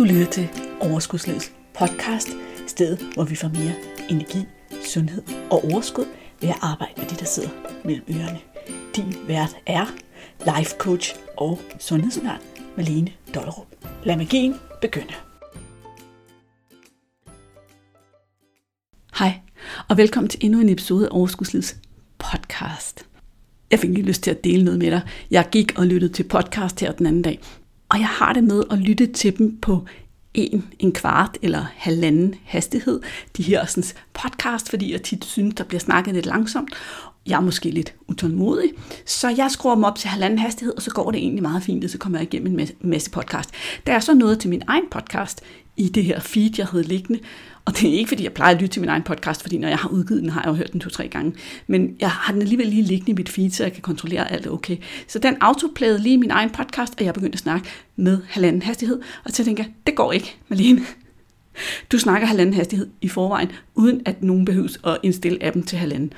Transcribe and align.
Du 0.00 0.04
lytter 0.04 0.26
til 0.26 0.48
Overskudslivets 0.80 1.52
podcast, 1.78 2.28
stedet 2.66 2.98
hvor 3.14 3.24
vi 3.24 3.34
får 3.34 3.48
mere 3.48 3.74
energi, 4.10 4.38
sundhed 4.84 5.22
og 5.50 5.64
overskud 5.64 6.04
ved 6.40 6.48
at 6.48 6.58
arbejde 6.60 6.92
med 6.96 7.06
det, 7.06 7.20
der 7.20 7.26
sidder 7.26 7.48
mellem 7.84 8.04
ørerne. 8.10 8.38
Din 8.96 9.14
vært 9.26 9.56
er 9.66 9.86
life 10.56 10.76
coach 10.78 11.14
og 11.36 11.60
sundhedsundern 11.78 12.40
Malene 12.76 13.12
Dollerup. 13.34 13.66
Lad 14.04 14.16
magien 14.16 14.54
begynde. 14.80 15.14
Hej, 19.18 19.40
og 19.88 19.96
velkommen 19.96 20.28
til 20.28 20.44
endnu 20.44 20.60
en 20.60 20.68
episode 20.68 21.06
af 21.06 21.10
Overskudslivets 21.12 21.76
podcast. 22.18 23.06
Jeg 23.70 23.78
fik 23.78 23.90
lige 23.90 24.06
lyst 24.06 24.22
til 24.22 24.30
at 24.30 24.44
dele 24.44 24.64
noget 24.64 24.78
med 24.78 24.90
dig. 24.90 25.00
Jeg 25.30 25.48
gik 25.52 25.78
og 25.78 25.86
lyttede 25.86 26.12
til 26.12 26.24
podcast 26.28 26.80
her 26.80 26.92
den 26.92 27.06
anden 27.06 27.22
dag, 27.22 27.40
og 27.90 27.98
jeg 27.98 28.08
har 28.08 28.32
det 28.32 28.44
med 28.44 28.62
at 28.70 28.78
lytte 28.78 29.06
til 29.06 29.38
dem 29.38 29.56
på 29.56 29.84
en, 30.34 30.64
en 30.78 30.92
kvart 30.92 31.38
eller 31.42 31.66
halvanden 31.76 32.34
hastighed, 32.44 33.00
de 33.36 33.42
her 33.42 33.66
sådan, 33.66 33.84
podcast, 34.12 34.70
fordi 34.70 34.92
jeg 34.92 35.02
tit 35.02 35.24
synes, 35.24 35.54
der 35.54 35.64
bliver 35.64 35.80
snakket 35.80 36.14
lidt 36.14 36.26
langsomt. 36.26 36.70
Jeg 37.26 37.36
er 37.36 37.40
måske 37.40 37.70
lidt 37.70 37.94
utålmodig, 38.08 38.72
så 39.06 39.28
jeg 39.28 39.50
skruer 39.50 39.74
dem 39.74 39.84
op 39.84 39.98
til 39.98 40.08
halvanden 40.08 40.38
hastighed, 40.38 40.76
og 40.76 40.82
så 40.82 40.90
går 40.90 41.10
det 41.10 41.18
egentlig 41.18 41.42
meget 41.42 41.62
fint, 41.62 41.84
og 41.84 41.90
så 41.90 41.98
kommer 41.98 42.18
jeg 42.18 42.34
igennem 42.34 42.58
en 42.58 42.68
masse 42.80 43.10
podcast. 43.10 43.50
Der 43.86 43.92
er 43.92 44.00
så 44.00 44.14
noget 44.14 44.38
til 44.38 44.50
min 44.50 44.62
egen 44.66 44.84
podcast 44.90 45.40
i 45.76 45.88
det 45.88 46.04
her 46.04 46.20
feed, 46.20 46.50
jeg 46.58 46.66
havde 46.66 46.84
liggende, 46.84 47.20
og 47.64 47.78
det 47.78 47.88
er 47.90 47.98
ikke, 47.98 48.08
fordi 48.08 48.24
jeg 48.24 48.32
plejer 48.32 48.54
at 48.54 48.60
lytte 48.60 48.72
til 48.72 48.80
min 48.80 48.88
egen 48.88 49.02
podcast, 49.02 49.42
fordi 49.42 49.58
når 49.58 49.68
jeg 49.68 49.78
har 49.78 49.88
udgivet 49.88 50.22
den, 50.22 50.30
har 50.30 50.40
jeg 50.40 50.48
jo 50.48 50.54
hørt 50.54 50.72
den 50.72 50.80
to-tre 50.80 51.08
gange. 51.08 51.34
Men 51.66 51.96
jeg 52.00 52.10
har 52.10 52.32
den 52.32 52.42
alligevel 52.42 52.66
lige 52.66 52.82
liggende 52.82 53.12
i 53.12 53.14
mit 53.14 53.28
feed, 53.28 53.50
så 53.50 53.62
jeg 53.62 53.72
kan 53.72 53.82
kontrollere 53.82 54.32
alt 54.32 54.46
er 54.46 54.50
okay. 54.50 54.76
Så 55.08 55.18
den 55.18 55.36
autoplayede 55.40 55.98
lige 55.98 56.18
min 56.18 56.30
egen 56.30 56.50
podcast, 56.50 56.94
og 56.98 57.04
jeg 57.04 57.14
begyndte 57.14 57.36
at 57.36 57.40
snakke 57.40 57.68
med 57.96 58.18
halvanden 58.28 58.62
hastighed. 58.62 59.00
Og 59.24 59.30
så 59.30 59.44
tænker 59.44 59.64
jeg, 59.64 59.72
det 59.86 59.94
går 59.94 60.12
ikke, 60.12 60.36
Malene. 60.48 60.80
Du 61.92 61.98
snakker 61.98 62.26
halvanden 62.26 62.54
hastighed 62.54 62.88
i 63.00 63.08
forvejen, 63.08 63.52
uden 63.74 64.02
at 64.04 64.22
nogen 64.22 64.44
behøves 64.44 64.80
at 64.84 64.98
indstille 65.02 65.42
appen 65.42 65.62
til 65.62 65.78
halvanden. 65.78 66.12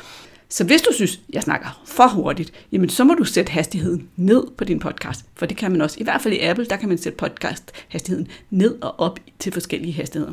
Så 0.49 0.65
hvis 0.65 0.83
du 0.83 0.93
synes, 0.93 1.21
jeg 1.33 1.43
snakker 1.43 1.83
for 1.87 2.09
hurtigt, 2.09 2.53
jamen 2.73 2.89
så 2.89 3.05
må 3.05 3.15
du 3.15 3.25
sætte 3.25 3.53
hastigheden 3.53 4.09
ned 4.17 4.43
på 4.59 4.65
din 4.65 4.79
podcast. 4.79 5.25
For 5.35 5.47
det 5.47 5.57
kan 5.57 5.73
man 5.73 5.81
også. 5.81 5.97
I 6.01 6.03
hvert 6.03 6.21
fald 6.21 6.35
i 6.35 6.41
Apple, 6.41 6.65
der 6.65 6.77
kan 6.77 6.89
man 6.89 6.99
sætte 6.99 7.17
podcast 7.17 7.73
hastigheden 7.89 8.29
ned 8.51 8.83
og 8.83 9.01
op 9.01 9.19
til 9.39 9.53
forskellige 9.53 9.93
hastigheder. 9.93 10.33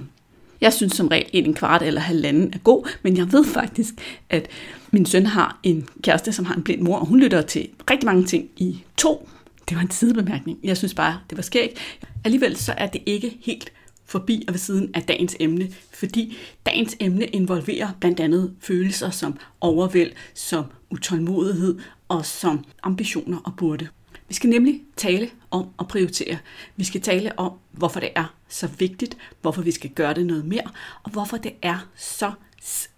Jeg 0.62 0.74
synes 0.74 0.94
som 0.94 1.08
regel 1.08 1.30
en 1.48 1.54
kvart 1.54 1.82
eller 1.82 2.02
halvanden 2.02 2.54
er 2.54 2.58
god, 2.58 2.90
men 3.04 3.18
jeg 3.18 3.32
ved 3.32 3.46
faktisk, 3.46 3.94
at 4.30 4.48
min 4.92 5.06
søn 5.06 5.26
har 5.26 5.60
en 5.64 5.88
kæreste, 6.04 6.32
som 6.32 6.46
har 6.46 6.56
en 6.56 6.64
blind 6.64 6.82
mor, 6.82 6.98
og 6.98 7.06
hun 7.06 7.20
lytter 7.20 7.42
til 7.42 7.68
rigtig 7.92 8.06
mange 8.06 8.26
ting 8.26 8.50
i 8.58 8.84
to. 8.98 9.30
Det 9.70 9.78
var 9.78 9.82
en 9.82 9.92
sidebemærkning. 9.92 10.60
Jeg 10.64 10.78
synes 10.78 10.94
bare, 10.94 11.20
det 11.30 11.38
var 11.38 11.42
skægt. 11.42 11.80
Alligevel 12.26 12.58
så 12.58 12.74
er 12.78 12.88
det 12.88 13.02
ikke 13.06 13.38
helt 13.42 13.72
forbi 14.06 14.44
og 14.48 14.54
ved 14.54 14.60
siden 14.60 14.90
af 14.94 15.02
dagens 15.02 15.36
emne, 15.40 15.70
fordi 15.94 16.38
dagens 16.66 16.96
emne 17.00 17.26
involverer 17.26 17.88
blandt 18.00 18.20
andet 18.20 18.54
følelser 18.60 19.10
som 19.10 19.38
overvæld, 19.62 20.12
som 20.34 20.66
utålmodighed 20.92 21.80
og 22.08 22.26
som 22.26 22.66
ambitioner 22.84 23.38
og 23.38 23.54
burde. 23.58 23.88
Vi 24.30 24.34
skal 24.34 24.50
nemlig 24.50 24.82
tale 24.96 25.30
om 25.52 25.70
at 25.80 25.88
prioritere. 25.88 26.38
Vi 26.76 26.84
skal 26.84 27.02
tale 27.02 27.40
om, 27.40 27.54
hvorfor 27.72 28.00
det 28.00 28.10
er 28.16 28.36
så 28.48 28.68
vigtigt, 28.68 29.18
hvorfor 29.42 29.62
vi 29.62 29.72
skal 29.72 29.90
gøre 29.90 30.14
det 30.14 30.26
noget 30.26 30.46
mere, 30.46 30.72
og 31.04 31.12
hvorfor 31.12 31.38
det 31.38 31.54
er 31.62 31.90
så 31.96 32.32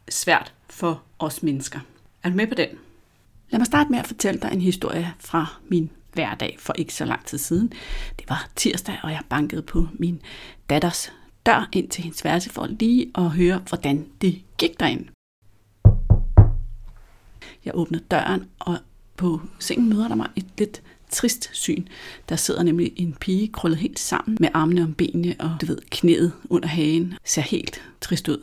svært 0.09 0.53
for 0.69 1.03
os 1.19 1.43
mennesker. 1.43 1.79
Er 2.23 2.29
du 2.29 2.35
med 2.35 2.47
på 2.47 2.55
den? 2.55 2.67
Lad 3.49 3.59
mig 3.59 3.65
starte 3.65 3.91
med 3.91 3.99
at 3.99 4.07
fortælle 4.07 4.41
dig 4.41 4.49
en 4.53 4.61
historie 4.61 5.13
fra 5.19 5.59
min 5.67 5.89
hverdag 6.13 6.55
for 6.59 6.73
ikke 6.73 6.93
så 6.93 7.05
lang 7.05 7.25
tid 7.25 7.37
siden. 7.37 7.73
Det 8.19 8.29
var 8.29 8.49
tirsdag, 8.55 8.99
og 9.03 9.11
jeg 9.11 9.21
bankede 9.29 9.61
på 9.61 9.87
min 9.93 10.21
datters 10.69 11.11
dør 11.45 11.69
ind 11.71 11.89
til 11.89 12.03
hendes 12.03 12.23
værelse 12.23 12.49
for 12.49 12.67
lige 12.67 13.11
at 13.15 13.29
høre, 13.29 13.63
hvordan 13.69 14.07
det 14.21 14.41
gik 14.57 14.79
derinde. 14.79 15.07
Jeg 17.65 17.75
åbnede 17.75 18.03
døren, 18.11 18.49
og 18.59 18.77
på 19.17 19.41
sengen 19.59 19.89
møder 19.89 20.07
der 20.07 20.15
mig 20.15 20.29
et 20.35 20.45
lidt 20.57 20.81
trist 21.11 21.49
syn. 21.53 21.85
Der 22.29 22.35
sidder 22.35 22.63
nemlig 22.63 22.93
en 22.95 23.13
pige 23.19 23.47
krøllet 23.47 23.79
helt 23.79 23.99
sammen 23.99 24.37
med 24.39 24.49
armene 24.53 24.83
om 24.83 24.93
benene 24.93 25.35
og 25.39 25.51
du 25.61 25.65
ved, 25.65 25.77
knæet 25.89 26.31
under 26.49 26.67
hagen. 26.67 27.13
Ser 27.25 27.41
helt 27.41 27.81
trist 28.01 28.27
ud. 28.27 28.37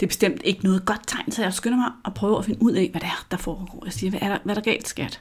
Det 0.00 0.06
er 0.06 0.08
bestemt 0.08 0.40
ikke 0.44 0.64
noget 0.64 0.84
godt 0.84 1.00
tegn, 1.06 1.32
så 1.32 1.42
jeg 1.42 1.54
skynder 1.54 1.78
mig 1.78 1.92
at 2.04 2.14
prøve 2.14 2.38
at 2.38 2.44
finde 2.44 2.62
ud 2.62 2.72
af, 2.72 2.88
hvad 2.90 3.00
det 3.00 3.06
er, 3.06 3.26
der 3.30 3.36
foregår. 3.36 3.82
Jeg 3.84 3.92
siger, 3.92 4.10
hvad 4.10 4.20
er 4.22 4.28
der, 4.28 4.38
hvad 4.44 4.56
er 4.56 4.60
der 4.60 4.70
galt, 4.70 4.88
skat? 4.88 5.20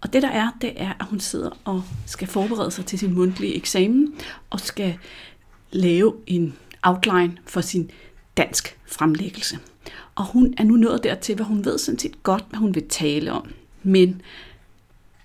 Og 0.00 0.12
det 0.12 0.22
der 0.22 0.28
er, 0.28 0.50
det 0.60 0.72
er, 0.76 0.92
at 1.00 1.06
hun 1.06 1.20
sidder 1.20 1.50
og 1.64 1.82
skal 2.06 2.28
forberede 2.28 2.70
sig 2.70 2.86
til 2.86 2.98
sin 2.98 3.14
mundtlige 3.14 3.54
eksamen, 3.54 4.14
og 4.50 4.60
skal 4.60 4.98
lave 5.72 6.14
en 6.26 6.56
outline 6.82 7.36
for 7.46 7.60
sin 7.60 7.90
dansk 8.36 8.78
fremlæggelse. 8.86 9.58
Og 10.14 10.24
hun 10.24 10.54
er 10.56 10.64
nu 10.64 10.76
nået 10.76 11.04
dertil, 11.04 11.34
hvad 11.34 11.46
hun 11.46 11.64
ved 11.64 11.78
sådan 11.78 11.98
set 11.98 12.22
godt, 12.22 12.44
hvad 12.48 12.58
hun 12.58 12.74
vil 12.74 12.88
tale 12.88 13.32
om. 13.32 13.50
Men 13.82 14.22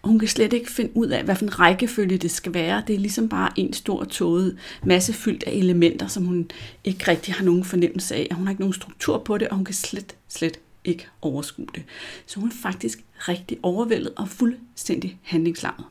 hun 0.04 0.20
kan 0.20 0.28
slet 0.28 0.54
ikke 0.54 0.72
finde 0.72 0.92
ud 0.98 1.08
af, 1.08 1.24
hvilken 1.24 1.60
rækkefølge 1.60 2.18
det 2.18 2.32
skal 2.32 2.54
være. 2.54 2.84
Det 2.88 2.96
er 2.96 3.00
ligesom 3.00 3.30
bare 3.30 3.50
en 3.56 3.74
stor 3.74 4.04
tåget 4.04 4.58
masse 4.84 5.14
fyldt 5.14 5.44
af 5.44 5.52
elementer, 5.52 6.08
som 6.08 6.26
hun 6.26 6.52
ikke 6.84 7.08
rigtig 7.08 7.34
har 7.34 7.46
nogen 7.46 7.64
fornemmelse 7.64 8.16
af. 8.16 8.28
Hun 8.32 8.46
har 8.46 8.52
ikke 8.52 8.62
nogen 8.62 8.74
struktur 8.74 9.18
på 9.18 9.38
det, 9.38 9.48
og 9.48 9.56
hun 9.56 9.66
kan 9.66 9.76
slet, 9.76 10.16
slet 10.30 10.59
ikke 10.84 11.08
overskue 11.22 11.68
det. 11.76 11.84
Så 12.26 12.40
hun 12.40 12.50
er 12.50 12.54
faktisk 12.62 13.04
rigtig 13.20 13.58
overvældet 13.64 14.14
og 14.16 14.30
fuldstændig 14.30 15.18
handlingslammet. 15.22 15.86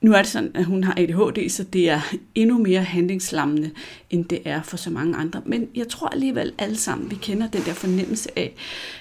Nu 0.00 0.12
er 0.12 0.22
det 0.22 0.26
sådan, 0.26 0.50
at 0.54 0.64
hun 0.64 0.84
har 0.84 0.94
ADHD, 0.96 1.48
så 1.48 1.64
det 1.64 1.88
er 1.88 2.00
endnu 2.34 2.58
mere 2.58 2.82
handlingslammende, 2.82 3.70
end 4.10 4.24
det 4.24 4.40
er 4.44 4.62
for 4.62 4.76
så 4.76 4.90
mange 4.90 5.16
andre. 5.16 5.42
Men 5.46 5.68
jeg 5.74 5.88
tror 5.88 6.08
alligevel 6.08 6.52
alle 6.58 6.76
sammen, 6.76 7.10
vi 7.10 7.16
kender 7.16 7.48
den 7.48 7.62
der 7.66 7.72
fornemmelse 7.72 8.38
af, 8.38 8.54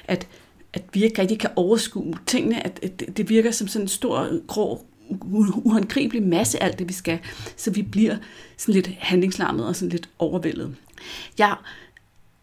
at 0.08 0.28
at 0.74 0.84
vi 0.94 1.04
ikke 1.04 1.22
rigtig 1.22 1.40
kan 1.40 1.50
overskue 1.56 2.14
tingene, 2.26 2.66
at, 2.66 2.80
at 2.84 3.18
det 3.18 3.30
virker 3.30 3.52
som 3.52 3.68
sådan 3.68 3.84
en 3.86 3.88
stor, 3.88 4.46
grå, 4.48 4.86
uhåndgribelig 5.22 6.24
masse 6.24 6.64
alt 6.64 6.80
det, 6.80 6.90
vi 6.90 6.94
skal, 6.94 7.20
så 7.58 7.72
vi 7.72 7.82
bliver 7.82 8.18
sådan 8.58 8.74
lidt 8.74 8.88
handlingslammet 9.00 9.68
og 9.68 9.76
sådan 9.76 9.90
lidt 9.90 10.10
overvældet. 10.20 10.76
Jeg 11.38 11.56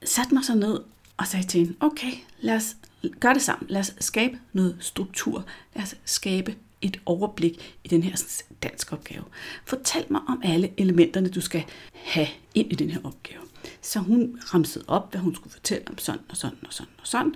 satte 0.04 0.34
mig 0.34 0.44
så 0.44 0.54
ned 0.54 0.80
og 1.16 1.26
sagde 1.26 1.46
til 1.46 1.60
hende, 1.60 1.74
okay, 1.80 2.12
lad 2.40 2.56
os 2.56 2.76
gøre 3.20 3.34
det 3.34 3.42
sammen. 3.42 3.66
Lad 3.70 3.80
os 3.80 3.94
skabe 4.00 4.38
noget 4.52 4.76
struktur. 4.80 5.44
Lad 5.74 5.82
os 5.82 5.94
skabe 6.04 6.54
et 6.82 7.00
overblik 7.06 7.76
i 7.84 7.88
den 7.88 8.02
her 8.02 8.22
dansk 8.62 8.92
opgave. 8.92 9.24
Fortæl 9.64 10.04
mig 10.10 10.20
om 10.28 10.40
alle 10.44 10.70
elementerne, 10.76 11.28
du 11.28 11.40
skal 11.40 11.64
have 11.92 12.28
ind 12.54 12.72
i 12.72 12.74
den 12.74 12.90
her 12.90 12.98
opgave. 13.04 13.40
Så 13.82 13.98
hun 13.98 14.38
ramsede 14.54 14.84
op, 14.88 15.10
hvad 15.10 15.20
hun 15.20 15.34
skulle 15.34 15.52
fortælle 15.52 15.88
om 15.88 15.98
sådan 15.98 16.20
og 16.28 16.36
sådan 16.36 16.58
og 16.66 16.72
sådan 16.72 16.92
og 17.00 17.06
sådan. 17.06 17.34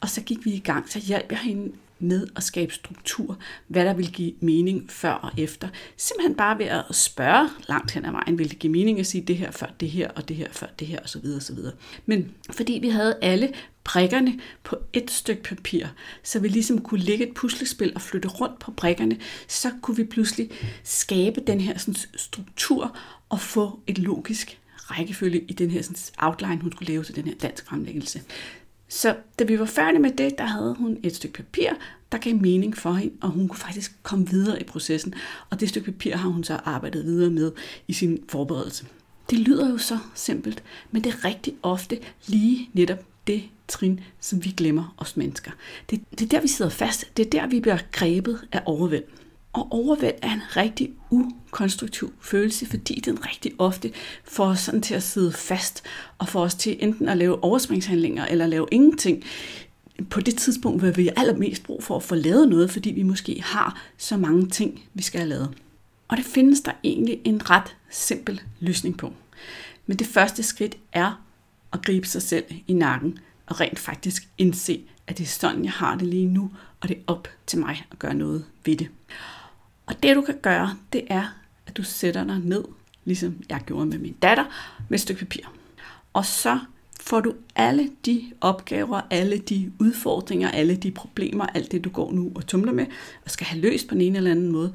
Og 0.00 0.08
så 0.08 0.20
gik 0.20 0.44
vi 0.44 0.50
i 0.50 0.58
gang, 0.58 0.90
så 0.90 0.98
hjalp 0.98 1.30
jeg 1.30 1.38
hende 1.38 1.72
med 2.00 2.26
at 2.36 2.42
skabe 2.42 2.74
struktur, 2.74 3.38
hvad 3.68 3.84
der 3.84 3.94
vil 3.94 4.12
give 4.12 4.32
mening 4.40 4.90
før 4.90 5.12
og 5.12 5.30
efter. 5.36 5.68
Simpelthen 5.96 6.34
bare 6.34 6.58
ved 6.58 6.66
at 6.66 6.84
spørge 6.90 7.48
langt 7.68 7.90
hen 7.90 8.04
ad 8.04 8.10
vejen, 8.10 8.38
vil 8.38 8.50
det 8.50 8.58
give 8.58 8.72
mening 8.72 9.00
at 9.00 9.06
sige 9.06 9.22
det 9.22 9.36
her 9.36 9.50
før 9.50 9.66
det 9.80 9.90
her, 9.90 10.08
og 10.08 10.28
det 10.28 10.36
her 10.36 10.48
før 10.52 10.66
det 10.78 10.86
her, 10.86 11.00
osv. 11.04 11.24
osv. 11.36 11.58
Men 12.06 12.34
fordi 12.50 12.78
vi 12.82 12.88
havde 12.88 13.18
alle 13.22 13.52
brikkerne 13.84 14.40
på 14.62 14.76
et 14.92 15.10
stykke 15.10 15.42
papir, 15.42 15.86
så 16.22 16.38
vi 16.38 16.48
ligesom 16.48 16.80
kunne 16.80 17.00
lægge 17.00 17.28
et 17.28 17.34
puslespil 17.34 17.92
og 17.94 18.00
flytte 18.00 18.28
rundt 18.28 18.58
på 18.58 18.70
brikkerne, 18.70 19.18
så 19.48 19.70
kunne 19.82 19.96
vi 19.96 20.04
pludselig 20.04 20.50
skabe 20.84 21.40
den 21.46 21.60
her 21.60 21.78
sådan, 21.78 21.94
struktur 22.16 22.96
og 23.28 23.40
få 23.40 23.80
et 23.86 23.98
logisk 23.98 24.60
rækkefølge 24.90 25.40
i 25.48 25.52
den 25.52 25.70
her 25.70 25.82
sådan, 25.82 25.96
outline, 26.18 26.62
hun 26.62 26.72
skulle 26.72 26.92
lave 26.92 27.04
til 27.04 27.16
den 27.16 27.24
her 27.24 27.34
dansk 27.34 27.66
fremlæggelse. 27.66 28.22
Så 28.88 29.16
da 29.38 29.44
vi 29.44 29.58
var 29.58 29.64
færdige 29.64 30.02
med 30.02 30.10
det, 30.10 30.38
der 30.38 30.44
havde 30.44 30.74
hun 30.78 30.98
et 31.02 31.16
stykke 31.16 31.36
papir, 31.36 31.70
der 32.12 32.18
gav 32.18 32.34
mening 32.34 32.76
for 32.76 32.92
hende, 32.92 33.14
og 33.20 33.28
hun 33.28 33.48
kunne 33.48 33.58
faktisk 33.58 33.92
komme 34.02 34.28
videre 34.28 34.60
i 34.60 34.64
processen. 34.64 35.14
Og 35.50 35.60
det 35.60 35.68
stykke 35.68 35.92
papir 35.92 36.16
har 36.16 36.28
hun 36.28 36.44
så 36.44 36.60
arbejdet 36.64 37.04
videre 37.04 37.30
med 37.30 37.52
i 37.88 37.92
sin 37.92 38.24
forberedelse. 38.28 38.86
Det 39.30 39.38
lyder 39.38 39.70
jo 39.70 39.78
så 39.78 39.98
simpelt, 40.14 40.62
men 40.90 41.04
det 41.04 41.12
er 41.12 41.24
rigtig 41.24 41.54
ofte 41.62 41.98
lige 42.26 42.70
netop 42.72 42.98
det 43.26 43.42
trin, 43.68 44.00
som 44.20 44.44
vi 44.44 44.50
glemmer 44.50 44.94
os 44.98 45.16
mennesker. 45.16 45.50
Det, 45.90 46.00
det 46.10 46.22
er 46.22 46.26
der, 46.26 46.40
vi 46.40 46.48
sidder 46.48 46.70
fast. 46.70 47.16
Det 47.16 47.26
er 47.26 47.30
der, 47.30 47.46
vi 47.46 47.60
bliver 47.60 47.78
grebet 47.92 48.48
af 48.52 48.62
overvæld. 48.66 49.04
Og 49.52 49.68
overvæld 49.70 50.14
er 50.22 50.32
en 50.32 50.56
rigtig 50.56 50.92
ukonstruktiv 51.10 52.12
følelse, 52.20 52.66
fordi 52.66 53.00
den 53.00 53.26
rigtig 53.26 53.52
ofte 53.58 53.92
får 54.24 54.46
os 54.46 54.60
sådan 54.60 54.82
til 54.82 54.94
at 54.94 55.02
sidde 55.02 55.32
fast 55.32 55.82
og 56.18 56.28
får 56.28 56.40
os 56.40 56.54
til 56.54 56.76
enten 56.80 57.08
at 57.08 57.16
lave 57.16 57.44
overspringshandlinger 57.44 58.26
eller 58.26 58.46
lave 58.46 58.66
ingenting 58.70 59.24
på 60.10 60.20
det 60.20 60.36
tidspunkt, 60.36 60.82
hvor 60.82 60.90
vi 60.90 61.04
har 61.04 61.12
allermest 61.16 61.62
brug 61.62 61.84
for 61.84 61.96
at 61.96 62.02
få 62.02 62.14
lavet 62.14 62.48
noget, 62.48 62.70
fordi 62.70 62.90
vi 62.90 63.02
måske 63.02 63.42
har 63.42 63.82
så 63.96 64.16
mange 64.16 64.46
ting, 64.46 64.82
vi 64.94 65.02
skal 65.02 65.20
have 65.20 65.28
lavet. 65.28 65.54
Og 66.08 66.16
det 66.16 66.24
findes 66.24 66.60
der 66.60 66.72
egentlig 66.84 67.20
en 67.24 67.50
ret 67.50 67.76
simpel 67.90 68.40
løsning 68.60 68.98
på. 68.98 69.12
Men 69.86 69.96
det 69.96 70.06
første 70.06 70.42
skridt 70.42 70.76
er 70.92 71.22
at 71.72 71.82
gribe 71.82 72.06
sig 72.06 72.22
selv 72.22 72.44
i 72.66 72.72
nakken 72.72 73.18
og 73.46 73.60
rent 73.60 73.78
faktisk 73.78 74.28
indse, 74.38 74.82
at 75.06 75.18
det 75.18 75.24
er 75.24 75.28
sådan, 75.28 75.64
jeg 75.64 75.72
har 75.72 75.96
det 75.96 76.06
lige 76.06 76.26
nu, 76.26 76.50
og 76.80 76.88
det 76.88 76.96
er 76.96 77.02
op 77.06 77.28
til 77.46 77.58
mig 77.58 77.86
at 77.90 77.98
gøre 77.98 78.14
noget 78.14 78.44
ved 78.64 78.76
det. 78.76 78.88
Og 79.90 80.02
det 80.02 80.16
du 80.16 80.22
kan 80.22 80.38
gøre, 80.42 80.76
det 80.92 81.02
er, 81.06 81.24
at 81.66 81.76
du 81.76 81.82
sætter 81.82 82.24
dig 82.24 82.38
ned 82.38 82.64
ligesom 83.04 83.42
jeg 83.48 83.60
gjorde 83.66 83.86
med 83.86 83.98
min 83.98 84.16
datter, 84.22 84.44
med 84.88 84.98
et 84.98 85.00
stykke 85.00 85.18
papir. 85.18 85.42
Og 86.12 86.24
så 86.24 86.58
får 87.00 87.20
du 87.20 87.34
alle 87.56 87.90
de 88.06 88.32
opgaver, 88.40 89.00
alle 89.10 89.38
de 89.38 89.72
udfordringer, 89.78 90.50
alle 90.50 90.76
de 90.76 90.90
problemer, 90.90 91.46
alt 91.46 91.72
det 91.72 91.84
du 91.84 91.90
går 91.90 92.12
nu 92.12 92.32
og 92.34 92.46
tumler 92.46 92.72
med, 92.72 92.86
og 93.24 93.30
skal 93.30 93.46
have 93.46 93.60
løst 93.60 93.88
på 93.88 93.94
en 93.94 94.16
eller 94.16 94.30
anden 94.30 94.52
måde, 94.52 94.74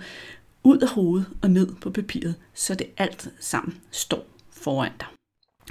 ud 0.64 0.78
af 0.78 0.88
hovedet 0.88 1.26
og 1.42 1.50
ned 1.50 1.76
på 1.82 1.90
papiret, 1.90 2.36
så 2.54 2.76
det 2.76 2.88
alt 2.98 3.30
sammen 3.40 3.78
står 3.92 4.26
foran 4.52 4.92
dig. 5.00 5.15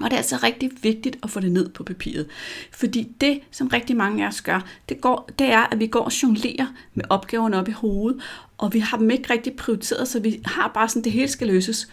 Og 0.01 0.05
det 0.05 0.13
er 0.13 0.17
altså 0.17 0.37
rigtig 0.43 0.71
vigtigt 0.83 1.17
at 1.23 1.31
få 1.31 1.41
det 1.41 1.53
ned 1.53 1.69
på 1.69 1.83
papiret. 1.83 2.27
Fordi 2.71 3.09
det, 3.21 3.41
som 3.51 3.69
rigtig 3.69 3.97
mange 3.97 4.25
af 4.25 4.29
os 4.29 4.41
gør, 4.41 4.67
det, 4.89 5.01
går, 5.01 5.31
det 5.39 5.47
er, 5.47 5.61
at 5.61 5.79
vi 5.79 5.87
går 5.87 6.01
og 6.01 6.23
jonglerer 6.23 6.67
med 6.95 7.05
opgaverne 7.11 7.57
op 7.57 7.69
i 7.69 7.73
hovedet, 7.73 8.21
og 8.59 8.73
vi 8.73 8.79
har 8.79 8.97
dem 8.97 9.11
ikke 9.11 9.33
rigtig 9.33 9.57
prioriteret, 9.57 10.09
så 10.09 10.21
vi 10.21 10.41
har 10.45 10.69
bare 10.69 10.89
sådan, 10.89 11.05
det 11.05 11.13
hele 11.13 11.29
skal 11.29 11.47
løses. 11.47 11.89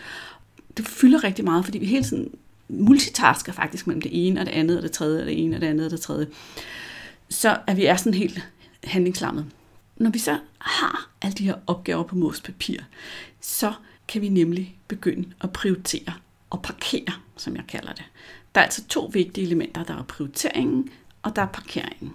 Det 0.77 0.87
fylder 0.87 1.23
rigtig 1.23 1.45
meget, 1.45 1.65
fordi 1.65 1.77
vi 1.77 1.85
hele 1.85 2.03
tiden 2.03 2.29
multitasker 2.69 3.51
faktisk 3.51 3.87
mellem 3.87 4.01
det 4.01 4.27
ene 4.27 4.39
og 4.39 4.45
det 4.45 4.51
andet 4.51 4.77
og 4.77 4.83
det 4.83 4.91
tredje 4.91 5.21
og 5.21 5.25
det 5.25 5.43
ene 5.43 5.55
og 5.55 5.61
det 5.61 5.67
andet 5.67 5.85
og 5.85 5.91
det 5.91 6.01
tredje. 6.01 6.27
Så 7.29 7.57
at 7.67 7.77
vi 7.77 7.85
er 7.85 7.95
sådan 7.95 8.13
helt 8.13 8.47
handlingslammet. 8.83 9.45
Når 9.97 10.09
vi 10.09 10.19
så 10.19 10.37
har 10.57 11.09
alle 11.21 11.33
de 11.33 11.43
her 11.43 11.55
opgaver 11.67 12.03
på 12.03 12.15
mors 12.15 12.41
papir, 12.41 12.77
så 13.41 13.73
kan 14.07 14.21
vi 14.21 14.29
nemlig 14.29 14.75
begynde 14.87 15.27
at 15.41 15.53
prioritere 15.53 16.13
og 16.51 16.61
parkere, 16.61 17.13
som 17.37 17.55
jeg 17.55 17.63
kalder 17.67 17.93
det. 17.93 18.03
Der 18.55 18.61
er 18.61 18.65
altså 18.65 18.87
to 18.87 19.09
vigtige 19.13 19.45
elementer. 19.45 19.83
Der 19.83 19.97
er 19.97 20.03
prioriteringen, 20.03 20.89
og 21.21 21.35
der 21.35 21.41
er 21.41 21.45
parkeringen. 21.45 22.13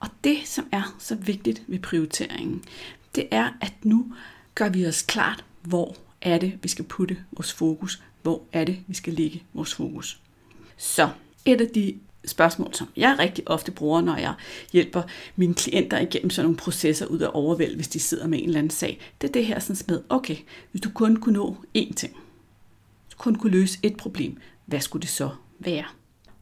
Og 0.00 0.08
det, 0.24 0.38
som 0.44 0.66
er 0.72 0.96
så 0.98 1.14
vigtigt 1.14 1.62
ved 1.66 1.78
prioriteringen, 1.78 2.64
det 3.14 3.28
er, 3.30 3.50
at 3.60 3.72
nu 3.82 4.14
gør 4.54 4.68
vi 4.68 4.86
os 4.86 5.02
klart, 5.02 5.44
hvor 5.62 5.96
er 6.22 6.38
det, 6.38 6.58
vi 6.62 6.68
skal 6.68 6.84
putte 6.84 7.16
vores 7.32 7.52
fokus, 7.52 8.02
hvor 8.22 8.42
er 8.52 8.64
det, 8.64 8.78
vi 8.86 8.94
skal 8.94 9.12
lægge 9.12 9.42
vores 9.54 9.74
fokus. 9.74 10.20
Så 10.76 11.08
et 11.44 11.60
af 11.60 11.68
de 11.68 11.98
spørgsmål, 12.24 12.74
som 12.74 12.88
jeg 12.96 13.16
rigtig 13.18 13.48
ofte 13.48 13.72
bruger, 13.72 14.00
når 14.00 14.16
jeg 14.16 14.34
hjælper 14.72 15.02
mine 15.36 15.54
klienter 15.54 15.98
igennem 15.98 16.30
sådan 16.30 16.44
nogle 16.44 16.56
processer 16.56 17.06
ud 17.06 17.18
af 17.18 17.30
overvæld, 17.34 17.74
hvis 17.74 17.88
de 17.88 18.00
sidder 18.00 18.26
med 18.26 18.38
en 18.38 18.44
eller 18.44 18.58
anden 18.58 18.70
sag, 18.70 19.00
det 19.20 19.28
er 19.28 19.32
det 19.32 19.46
her 19.46 19.58
sådan 19.58 19.76
med, 19.88 20.02
okay, 20.08 20.36
hvis 20.70 20.82
du 20.82 20.90
kun 20.90 21.16
kunne 21.16 21.38
nå 21.38 21.56
én 21.78 21.94
ting, 21.94 22.16
kun 23.16 23.34
kunne 23.34 23.52
løse 23.52 23.78
et 23.82 23.96
problem, 23.96 24.36
hvad 24.66 24.80
skulle 24.80 25.02
det 25.02 25.10
så 25.10 25.30
være? 25.58 25.84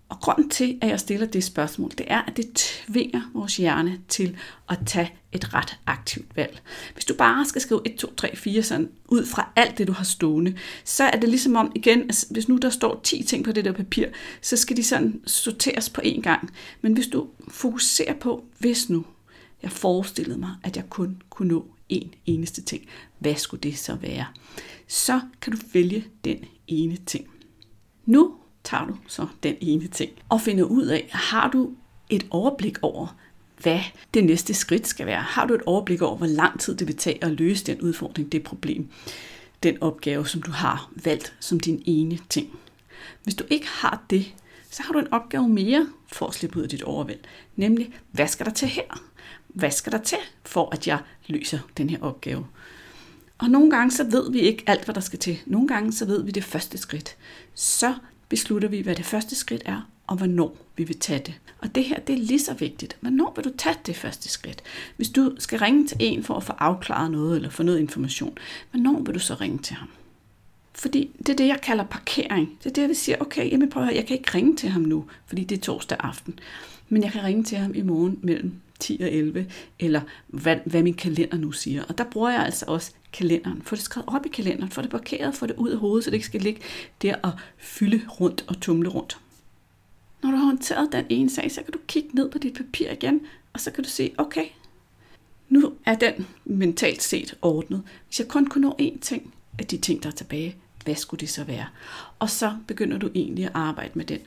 Og 0.09 0.21
grunden 0.21 0.50
til, 0.50 0.79
at 0.82 0.88
jeg 0.88 1.00
stiller 1.00 1.26
det 1.26 1.44
spørgsmål, 1.44 1.91
det 1.91 2.06
er, 2.09 2.23
at 2.23 2.37
det 2.37 2.50
tvinger 2.55 3.31
vores 3.35 3.56
hjerne 3.56 4.00
til 4.09 4.37
at 4.69 4.79
tage 4.87 5.12
et 5.32 5.55
ret 5.55 5.79
aktivt 5.87 6.37
valg. 6.37 6.62
Hvis 6.93 7.05
du 7.05 7.15
bare 7.15 7.47
skal 7.47 7.61
skrive 7.61 7.81
1, 7.85 7.94
2, 7.94 8.15
3, 8.15 8.37
4 8.37 8.62
sådan, 8.62 8.88
ud 9.09 9.26
fra 9.26 9.53
alt 9.56 9.79
det, 9.79 9.87
du 9.87 9.93
har 9.93 10.05
stående, 10.05 10.59
så 10.85 11.05
er 11.05 11.21
det 11.21 11.29
ligesom 11.29 11.56
om, 11.56 11.73
igen, 11.75 12.03
altså, 12.03 12.26
hvis 12.31 12.49
nu 12.49 12.56
der 12.56 12.71
står 12.71 13.00
10 13.05 13.23
ting 13.23 13.44
på 13.44 13.53
det 13.53 13.65
der 13.65 13.73
papir, 13.73 14.06
så 14.41 14.56
skal 14.56 14.77
de 14.77 14.85
sådan 14.85 15.20
sorteres 15.27 15.91
på 15.91 16.00
én 16.00 16.20
gang. 16.20 16.50
Men 16.82 16.93
hvis 16.93 17.06
du 17.06 17.29
fokuserer 17.49 18.15
på, 18.15 18.44
hvis 18.59 18.91
nu 18.91 19.05
jeg 19.62 19.73
forestillede 19.73 20.38
mig, 20.38 20.50
at 20.62 20.77
jeg 20.77 20.91
kun 20.91 21.23
kunne 21.31 21.49
nå 21.49 21.67
én 21.93 22.09
eneste 22.27 22.62
ting, 22.62 22.82
hvad 23.19 23.35
skulle 23.35 23.61
det 23.61 23.79
så 23.79 23.94
være? 23.94 24.27
Så 24.88 25.20
kan 25.41 25.53
du 25.53 25.59
vælge 25.73 26.05
den 26.25 26.38
ene 26.66 26.96
ting. 26.96 27.28
Nu 28.06 28.34
tager 28.64 28.87
du 28.87 28.96
så 29.08 29.26
den 29.43 29.56
ene 29.61 29.87
ting 29.87 30.12
og 30.28 30.40
finder 30.40 30.64
ud 30.64 30.87
af, 30.87 31.08
har 31.12 31.50
du 31.50 31.70
et 32.11 32.26
overblik 32.31 32.78
over, 32.82 33.16
hvad 33.62 33.81
det 34.14 34.25
næste 34.25 34.55
skridt 34.55 34.87
skal 34.87 35.06
være? 35.06 35.22
Har 35.22 35.46
du 35.46 35.55
et 35.55 35.62
overblik 35.66 36.02
over, 36.02 36.16
hvor 36.16 36.26
lang 36.26 36.61
tid 36.61 36.76
det 36.76 36.87
vil 36.87 36.96
tage 36.96 37.25
at 37.25 37.31
løse 37.31 37.66
den 37.66 37.81
udfordring, 37.81 38.32
det 38.32 38.43
problem, 38.43 38.88
den 39.62 39.82
opgave, 39.82 40.26
som 40.26 40.43
du 40.43 40.50
har 40.50 40.90
valgt 41.05 41.37
som 41.40 41.61
din 41.61 41.82
ene 41.87 42.19
ting? 42.28 42.58
Hvis 43.22 43.34
du 43.34 43.44
ikke 43.50 43.67
har 43.69 44.05
det, 44.10 44.34
så 44.70 44.82
har 44.82 44.93
du 44.93 44.99
en 44.99 45.12
opgave 45.12 45.49
mere 45.49 45.87
for 46.12 46.26
at 46.26 46.34
slippe 46.34 46.58
ud 46.58 46.62
af 46.62 46.69
dit 46.69 46.82
overvæld. 46.82 47.20
Nemlig, 47.56 47.94
hvad 48.10 48.28
skal 48.28 48.46
der 48.46 48.52
til 48.52 48.69
her? 48.69 49.02
Hvad 49.49 49.70
skal 49.70 49.93
der 49.93 49.99
til, 49.99 50.19
for 50.44 50.69
at 50.72 50.87
jeg 50.87 50.99
løser 51.26 51.58
den 51.76 51.90
her 51.90 52.02
opgave? 52.02 52.46
Og 53.44 53.50
nogle 53.50 53.70
gange 53.70 53.91
så 53.91 54.05
ved 54.05 54.32
vi 54.32 54.41
ikke 54.41 54.64
alt, 54.67 54.85
hvad 54.85 54.94
der 54.94 55.00
skal 55.00 55.19
til. 55.19 55.38
Nogle 55.46 55.69
gange 55.69 55.93
så 55.93 56.05
ved 56.05 56.23
vi 56.23 56.31
det 56.31 56.44
første 56.44 56.79
skridt. 56.79 57.17
Så 57.55 57.94
beslutter 58.29 58.69
vi, 58.69 58.81
hvad 58.81 58.94
det 58.94 59.05
første 59.05 59.35
skridt 59.35 59.62
er, 59.64 59.91
og 60.06 60.17
hvornår 60.17 60.56
vi 60.76 60.85
vil 60.85 60.99
tage 60.99 61.23
det. 61.26 61.35
Og 61.58 61.75
det 61.75 61.85
her, 61.85 62.00
det 62.00 62.12
er 62.12 62.19
lige 62.19 62.38
så 62.38 62.55
vigtigt. 62.55 62.96
Hvornår 63.00 63.32
vil 63.37 63.44
du 63.44 63.50
tage 63.58 63.76
det 63.87 63.96
første 63.96 64.29
skridt? 64.29 64.62
Hvis 64.96 65.08
du 65.08 65.32
skal 65.38 65.58
ringe 65.58 65.87
til 65.87 65.96
en 66.00 66.23
for 66.23 66.35
at 66.35 66.44
få 66.44 66.52
afklaret 66.58 67.11
noget, 67.11 67.37
eller 67.37 67.50
få 67.50 67.62
noget 67.62 67.79
information, 67.79 68.38
hvornår 68.70 69.00
vil 69.00 69.14
du 69.14 69.19
så 69.19 69.35
ringe 69.35 69.58
til 69.58 69.76
ham? 69.76 69.88
Fordi 70.75 71.11
det 71.19 71.29
er 71.29 71.37
det, 71.37 71.46
jeg 71.46 71.61
kalder 71.62 71.85
parkering. 71.85 72.58
Det 72.58 72.70
er 72.70 72.75
det, 72.75 72.82
jeg 72.82 72.88
vil 72.88 72.96
sige, 72.96 73.23
okay, 73.23 73.50
jamen 73.52 73.70
prøv 73.70 73.82
at 73.82 73.88
høre, 73.88 73.96
jeg 73.96 74.06
kan 74.06 74.19
ikke 74.19 74.35
ringe 74.35 74.56
til 74.56 74.69
ham 74.69 74.82
nu, 74.82 75.05
fordi 75.26 75.44
det 75.44 75.58
er 75.58 75.62
torsdag 75.62 75.99
aften. 76.00 76.38
Men 76.88 77.02
jeg 77.02 77.12
kan 77.12 77.25
ringe 77.25 77.44
til 77.44 77.58
ham 77.58 77.75
i 77.75 77.82
morgen 77.82 78.19
mellem 78.23 78.52
10 78.79 79.00
og 79.02 79.12
11, 79.12 79.46
eller 79.79 80.00
hvad, 80.26 80.56
hvad 80.64 80.82
min 80.82 80.94
kalender 80.94 81.37
nu 81.37 81.52
siger. 81.52 81.85
Og 81.85 81.99
der 81.99 82.05
bruger 82.05 82.31
jeg 82.31 82.44
altså 82.44 82.64
også 82.69 82.93
kalenderen. 83.14 83.62
Få 83.62 83.76
det 83.76 83.84
skrevet 83.84 84.08
op 84.08 84.26
i 84.26 84.28
kalenderen, 84.28 84.70
få 84.70 84.82
det 84.82 84.90
parkeret, 84.90 85.34
få 85.34 85.46
det 85.46 85.56
ud 85.56 85.70
af 85.70 85.78
hovedet, 85.78 86.05
så 86.05 86.11
det 86.11 86.14
ikke 86.14 86.26
skal 86.26 86.40
ligge 86.40 86.61
der 87.02 87.16
og 87.22 87.32
fylde 87.58 88.00
rundt 88.20 88.44
og 88.49 88.61
tumle 88.61 88.88
rundt. 88.88 89.19
Når 90.22 90.31
du 90.31 90.37
har 90.37 90.44
håndteret 90.44 90.93
den 90.93 91.05
ene 91.08 91.31
sag, 91.31 91.50
så 91.52 91.62
kan 91.62 91.72
du 91.72 91.78
kigge 91.88 92.08
ned 92.12 92.31
på 92.31 92.38
dit 92.38 92.55
papir 92.55 92.90
igen, 92.90 93.20
og 93.52 93.61
så 93.61 93.70
kan 93.70 93.84
du 93.84 93.90
se, 93.90 94.14
okay, 94.19 94.46
nu 95.49 95.72
er 95.87 95.94
den 95.94 96.26
mentalt 96.44 97.02
set 97.02 97.34
ordnet. 97.43 97.82
Hvis 98.06 98.20
jeg 98.20 98.28
kun 98.28 98.46
kunne 98.46 98.69
nå 98.69 98.76
én 98.81 98.99
ting 99.00 99.34
af 99.58 99.67
de 99.67 99.78
ting, 99.78 100.02
der 100.02 100.08
er 100.08 100.12
tilbage, 100.12 100.56
hvad 100.84 100.94
skulle 100.94 101.20
det 101.20 101.31
så 101.31 101.44
være? 101.44 101.67
Og 102.19 102.31
så 102.31 102.56
begynder 102.67 102.99
du 102.99 103.10
egentlig 103.14 103.44
at 103.44 103.52
arbejde 103.55 103.90
med 103.94 104.05
den. 104.05 104.20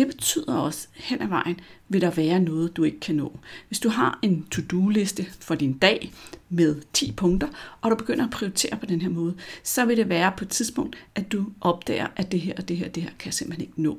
Det 0.00 0.08
betyder 0.08 0.54
også, 0.54 0.88
hen 0.94 1.22
ad 1.22 1.28
vejen 1.28 1.60
vil 1.88 2.00
der 2.00 2.10
være 2.10 2.40
noget, 2.40 2.76
du 2.76 2.84
ikke 2.84 3.00
kan 3.00 3.14
nå. 3.14 3.38
Hvis 3.68 3.80
du 3.80 3.88
har 3.88 4.18
en 4.22 4.46
to-do-liste 4.50 5.26
for 5.40 5.54
din 5.54 5.72
dag 5.72 6.12
med 6.48 6.82
10 6.92 7.12
punkter, 7.12 7.48
og 7.80 7.90
du 7.90 7.96
begynder 7.96 8.24
at 8.24 8.30
prioritere 8.30 8.76
på 8.76 8.86
den 8.86 9.00
her 9.00 9.08
måde, 9.08 9.34
så 9.62 9.84
vil 9.84 9.96
det 9.96 10.08
være 10.08 10.32
på 10.36 10.44
et 10.44 10.48
tidspunkt, 10.48 10.96
at 11.14 11.32
du 11.32 11.46
opdager, 11.60 12.06
at 12.16 12.32
det 12.32 12.40
her 12.40 12.54
og 12.56 12.68
det 12.68 12.76
her, 12.76 12.88
det 12.88 13.02
her 13.02 13.10
kan 13.18 13.26
jeg 13.26 13.34
simpelthen 13.34 13.66
ikke 13.68 13.82
nå. 13.82 13.98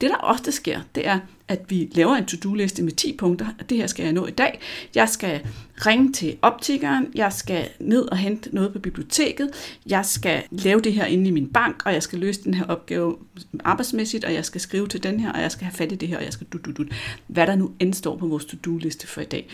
Det, 0.00 0.10
der 0.10 0.16
ofte 0.16 0.52
sker, 0.52 0.80
det 0.94 1.06
er, 1.06 1.18
at 1.52 1.70
vi 1.70 1.90
laver 1.94 2.16
en 2.16 2.26
to-do-liste 2.26 2.82
med 2.82 2.92
10 2.92 3.16
punkter, 3.16 3.46
og 3.58 3.70
det 3.70 3.78
her 3.78 3.86
skal 3.86 4.02
jeg 4.02 4.12
nå 4.12 4.26
i 4.26 4.30
dag. 4.30 4.60
Jeg 4.94 5.08
skal 5.08 5.40
ringe 5.86 6.12
til 6.12 6.36
optikeren, 6.42 7.06
jeg 7.14 7.32
skal 7.32 7.68
ned 7.80 8.02
og 8.02 8.16
hente 8.16 8.54
noget 8.54 8.72
på 8.72 8.78
biblioteket, 8.78 9.50
jeg 9.86 10.06
skal 10.06 10.42
lave 10.50 10.80
det 10.80 10.92
her 10.92 11.04
inde 11.04 11.28
i 11.28 11.30
min 11.30 11.48
bank, 11.48 11.82
og 11.84 11.92
jeg 11.92 12.02
skal 12.02 12.18
løse 12.18 12.44
den 12.44 12.54
her 12.54 12.64
opgave 12.64 13.16
arbejdsmæssigt, 13.64 14.24
og 14.24 14.34
jeg 14.34 14.44
skal 14.44 14.60
skrive 14.60 14.88
til 14.88 15.02
den 15.02 15.20
her, 15.20 15.32
og 15.32 15.40
jeg 15.40 15.52
skal 15.52 15.64
have 15.64 15.74
fat 15.74 15.92
i 15.92 15.94
det 15.94 16.08
her, 16.08 16.16
og 16.16 16.24
jeg 16.24 16.32
skal 16.32 16.46
du, 16.52 16.58
du, 16.58 16.72
du. 16.72 16.84
Hvad 17.26 17.46
der 17.46 17.54
nu 17.54 17.70
end 17.80 17.94
står 17.94 18.16
på 18.16 18.26
vores 18.26 18.44
to-do-liste 18.44 19.06
for 19.06 19.20
i 19.20 19.24
dag. 19.24 19.48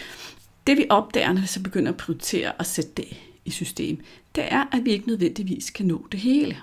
Det 0.66 0.76
vi 0.76 0.86
opdager, 0.90 1.32
når 1.32 1.40
vi 1.40 1.46
så 1.46 1.62
begynder 1.62 1.92
at 1.92 1.96
prioritere 1.96 2.52
og 2.52 2.66
sætte 2.66 2.90
det 2.96 3.16
i 3.44 3.50
system, 3.50 4.00
det 4.34 4.44
er, 4.48 4.64
at 4.72 4.84
vi 4.84 4.90
ikke 4.90 5.08
nødvendigvis 5.08 5.70
kan 5.70 5.86
nå 5.86 6.06
det 6.12 6.20
hele. 6.20 6.56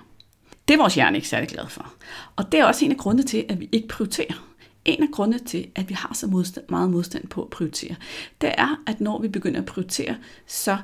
Det 0.68 0.74
er 0.74 0.78
vores 0.78 0.94
hjerne 0.94 1.16
ikke 1.16 1.28
særlig 1.28 1.48
glad 1.48 1.68
for. 1.68 1.92
Og 2.36 2.52
det 2.52 2.60
er 2.60 2.64
også 2.64 2.84
en 2.84 2.90
af 2.90 2.96
grundene 2.96 3.22
til, 3.22 3.44
at 3.48 3.60
vi 3.60 3.68
ikke 3.72 3.88
prioriterer. 3.88 4.46
En 4.86 5.02
af 5.02 5.08
grundene 5.12 5.38
til, 5.38 5.66
at 5.74 5.88
vi 5.88 5.94
har 5.94 6.14
så 6.14 6.26
modstand, 6.26 6.64
meget 6.68 6.90
modstand 6.90 7.28
på 7.28 7.42
at 7.42 7.50
prioritere, 7.50 7.94
det 8.40 8.52
er, 8.58 8.82
at 8.86 9.00
når 9.00 9.20
vi 9.22 9.28
begynder 9.28 9.60
at 9.60 9.66
prioritere, 9.66 10.16
så 10.46 10.78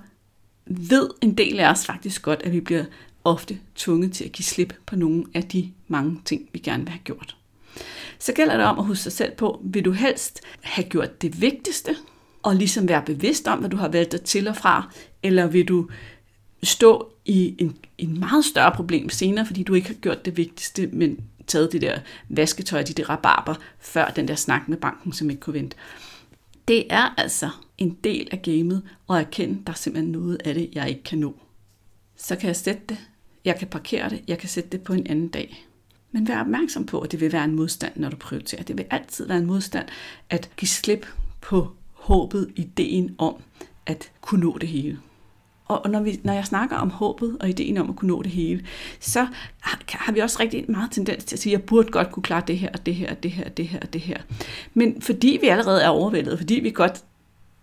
ved 0.67 1.09
en 1.21 1.35
del 1.39 1.61
af 1.61 1.71
os 1.71 1.87
faktisk 1.87 2.23
godt, 2.23 2.43
at 2.43 2.53
vi 2.53 2.61
bliver 2.61 2.85
ofte 3.25 3.59
tvunget 3.75 4.13
til 4.13 4.25
at 4.25 4.33
give 4.33 4.45
slip 4.45 4.75
på 4.87 4.97
nogle 4.97 5.25
af 5.35 5.43
de 5.43 5.73
mange 5.89 6.21
ting, 6.25 6.49
vi 6.53 6.59
gerne 6.59 6.83
vil 6.83 6.91
have 6.91 7.03
gjort. 7.05 7.37
Så 8.19 8.33
gælder 8.33 8.57
det 8.57 8.67
om 8.67 8.79
at 8.79 8.85
huske 8.85 9.03
sig 9.03 9.13
selv 9.13 9.33
på, 9.37 9.61
vil 9.65 9.85
du 9.85 9.93
helst 9.93 10.41
have 10.61 10.89
gjort 10.89 11.23
det 11.23 11.41
vigtigste, 11.41 11.97
og 12.43 12.57
ligesom 12.57 12.89
være 12.89 13.03
bevidst 13.07 13.49
om, 13.49 13.59
hvad 13.59 13.71
du 13.71 13.77
har 13.77 13.89
valgt 13.89 14.13
dig 14.13 14.23
til 14.23 14.49
og 14.49 14.57
fra, 14.57 14.93
eller 15.23 15.47
vil 15.47 15.69
du 15.69 15.89
stå 16.63 17.13
i 17.25 17.55
en, 17.59 17.77
en 17.99 18.21
meget 18.21 18.45
større 18.45 18.73
problem 18.73 19.09
senere, 19.09 19.47
fordi 19.47 19.63
du 19.63 19.75
ikke 19.75 19.89
har 19.89 19.95
gjort 19.95 20.25
det 20.25 20.37
vigtigste, 20.37 20.87
men 20.87 21.21
taget 21.47 21.73
det 21.73 21.81
der 21.81 21.99
vasketøj, 22.29 22.83
de 22.83 22.93
der 22.93 23.11
rabarber, 23.11 23.55
før 23.79 24.09
den 24.09 24.29
der 24.29 24.35
snak 24.35 24.69
med 24.69 24.77
banken, 24.77 25.13
som 25.13 25.31
ikke 25.31 25.41
kunne 25.41 25.55
vente. 25.55 25.77
Det 26.69 26.93
er 26.93 27.15
altså 27.17 27.51
en 27.79 27.99
del 28.05 28.29
af 28.33 28.43
gamet 28.43 28.83
at 29.11 29.17
erkende, 29.17 29.59
at 29.61 29.67
der 29.67 29.73
er 29.73 29.77
simpelthen 29.77 30.13
noget 30.13 30.43
af 30.45 30.55
det, 30.55 30.71
jeg 30.73 30.89
ikke 30.89 31.03
kan 31.03 31.19
nå. 31.19 31.35
Så 32.17 32.37
kan 32.37 32.47
jeg 32.47 32.57
sætte 32.57 32.83
det, 32.89 32.99
jeg 33.45 33.59
kan 33.59 33.69
parkere 33.69 34.11
det, 34.11 34.23
jeg 34.29 34.39
kan 34.39 34.49
sætte 34.49 34.71
det 34.71 34.81
på 34.81 34.93
en 34.93 35.07
anden 35.07 35.29
dag. 35.29 35.67
Men 36.13 36.29
vær 36.29 36.41
opmærksom 36.41 36.87
på, 36.87 37.01
at 37.01 37.13
det 37.13 37.21
vil 37.21 37.33
være 37.33 37.45
en 37.45 37.57
modstand, 37.57 37.93
når 37.97 38.11
du 38.11 38.17
prioriterer. 38.17 38.63
Det 38.63 38.79
vil 38.79 38.87
altid 38.91 39.27
være 39.27 39.39
en 39.39 39.47
modstand 39.47 39.89
at 40.31 40.51
give 40.57 40.69
slip 40.69 41.07
på 41.41 41.73
håbet, 41.93 42.53
ideen 42.57 43.15
om 43.19 43.43
at 43.87 44.13
kunne 44.21 44.41
nå 44.41 44.59
det 44.59 44.69
hele. 44.69 44.99
Og 45.77 45.91
når, 45.91 46.01
vi, 46.01 46.21
når 46.23 46.33
jeg 46.33 46.45
snakker 46.45 46.77
om 46.77 46.91
håbet 46.91 47.37
og 47.41 47.49
ideen 47.49 47.79
om 47.79 47.91
at 47.91 47.97
kunne 47.97 48.09
nå 48.09 48.23
det 48.23 48.31
hele, 48.31 48.67
så 49.01 49.27
har 49.89 50.13
vi 50.13 50.21
også 50.21 50.37
rigtig 50.41 50.65
meget 50.69 50.91
tendens 50.91 51.25
til 51.25 51.37
at 51.37 51.41
sige, 51.41 51.55
at 51.55 51.61
jeg 51.61 51.67
burde 51.67 51.89
godt 51.89 52.13
kunne 52.13 52.23
klare 52.23 52.43
det 52.47 52.59
her 52.59 52.69
og 52.73 52.87
det 52.87 52.95
her 52.95 53.11
og 53.11 53.23
det 53.23 53.31
her 53.31 53.45
og 53.45 53.57
det 53.57 53.69
her 53.69 53.81
og 53.81 53.93
det 53.93 54.01
her. 54.01 54.17
Men 54.75 55.03
fordi 55.03 55.39
vi 55.41 55.47
allerede 55.47 55.83
er 55.83 55.89
overvældet, 55.89 56.39
fordi 56.39 56.55
vi 56.55 56.71
godt 56.71 57.05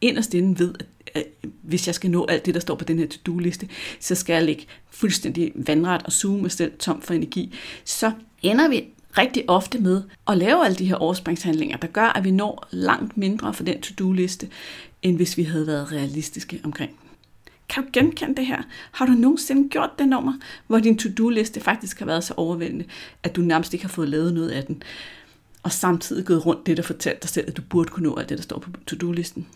inderst 0.02 0.34
inde 0.34 0.60
ved, 0.60 0.74
at 1.14 1.24
hvis 1.62 1.88
jeg 1.88 1.96
skal 1.96 2.12
nå 2.12 2.26
alt 2.30 2.46
det, 2.46 2.54
der 2.54 2.60
står 2.60 2.76
på 2.76 2.84
den 2.84 3.00
her 3.00 3.08
to-do-liste, 3.08 3.70
så 4.00 4.16
skal 4.16 4.34
jeg 4.34 4.44
ligge 4.44 4.66
fuldstændig 4.92 5.52
vandret 5.56 6.04
og 6.04 6.12
suge 6.12 6.42
mig 6.42 6.52
selv 6.52 6.72
tom 6.80 7.02
for 7.02 7.14
energi, 7.14 7.56
så 7.86 8.12
ender 8.42 8.70
vi 8.70 8.84
rigtig 9.18 9.44
ofte 9.48 9.80
med 9.80 10.04
at 10.28 10.38
lave 10.38 10.66
alle 10.66 10.78
de 10.78 10.86
her 10.86 10.96
overspringshandlinger, 10.96 11.78
der 11.78 11.88
gør, 11.88 12.06
at 12.06 12.24
vi 12.24 12.32
når 12.32 12.68
langt 12.72 13.18
mindre 13.18 13.54
for 13.54 13.64
den 13.64 13.82
to-do-liste, 13.82 14.50
end 15.02 15.16
hvis 15.16 15.38
vi 15.38 15.44
havde 15.44 15.68
været 15.68 15.92
realistiske 15.92 16.62
omkring 16.64 16.92
den. 16.92 17.09
Kan 17.70 17.84
du 17.84 17.90
genkende 17.94 18.36
det 18.36 18.46
her? 18.46 18.62
Har 18.92 19.06
du 19.06 19.12
nogensinde 19.12 19.70
gjort 19.70 19.90
det 20.00 20.08
nummer, 20.08 20.34
hvor 20.68 20.80
din 20.80 20.98
to-do-liste 20.98 21.60
faktisk 21.60 22.00
har 22.00 22.06
været 22.06 22.24
så 22.24 22.34
overvældende, 22.38 22.86
at 23.24 23.36
du 23.36 23.42
nærmest 23.42 23.74
ikke 23.74 23.86
har 23.86 23.90
fået 23.90 24.10
lavet 24.10 24.34
noget 24.34 24.50
af 24.50 24.66
den, 24.66 24.84
og 25.64 25.72
samtidig 25.72 26.26
gået 26.26 26.46
rundt 26.46 26.66
det, 26.66 26.78
der 26.78 26.84
fortalte 26.84 27.22
dig 27.22 27.30
selv, 27.30 27.48
at 27.48 27.58
du 27.58 27.62
burde 27.62 27.90
kunne 27.90 28.10
nå 28.10 28.16
alt 28.16 28.30
det, 28.30 28.38
der 28.38 28.44
står 28.44 28.60
på 28.60 28.70
to-do-listen? 28.88 29.48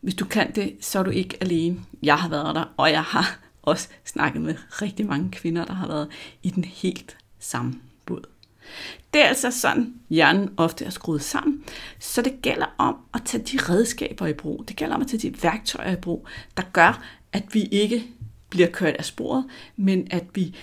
Hvis 0.00 0.14
du 0.14 0.24
kan 0.24 0.52
det, 0.54 0.76
så 0.80 0.98
er 0.98 1.02
du 1.02 1.10
ikke 1.10 1.36
alene. 1.40 1.80
Jeg 2.02 2.16
har 2.16 2.28
været 2.28 2.54
der, 2.54 2.64
og 2.76 2.90
jeg 2.90 3.02
har 3.02 3.38
også 3.62 3.88
snakket 4.04 4.42
med 4.42 4.54
rigtig 4.68 5.06
mange 5.06 5.30
kvinder, 5.30 5.64
der 5.64 5.74
har 5.74 5.88
været 5.88 6.08
i 6.42 6.50
den 6.50 6.64
helt 6.64 7.16
samme 7.38 7.74
båd. 8.06 8.22
Det 9.14 9.24
er 9.24 9.28
altså 9.28 9.50
sådan, 9.50 9.94
hjernen 10.10 10.50
ofte 10.56 10.84
er 10.84 10.90
skruet 10.90 11.22
sammen. 11.22 11.64
Så 11.98 12.22
det 12.22 12.42
gælder 12.42 12.74
om 12.78 12.96
at 13.14 13.22
tage 13.24 13.42
de 13.42 13.58
redskaber 13.58 14.26
i 14.26 14.32
brug. 14.32 14.64
Det 14.68 14.76
gælder 14.76 14.94
om 14.94 15.00
at 15.00 15.08
tage 15.08 15.30
de 15.30 15.42
værktøjer 15.42 15.92
i 15.92 16.00
brug, 16.00 16.26
der 16.56 16.62
gør, 16.72 17.02
at 17.32 17.44
vi 17.52 17.62
ikke 17.62 18.06
bliver 18.50 18.68
kørt 18.68 18.94
af 18.94 19.04
sporet, 19.04 19.44
men 19.76 20.08
at 20.10 20.24
vi 20.34 20.54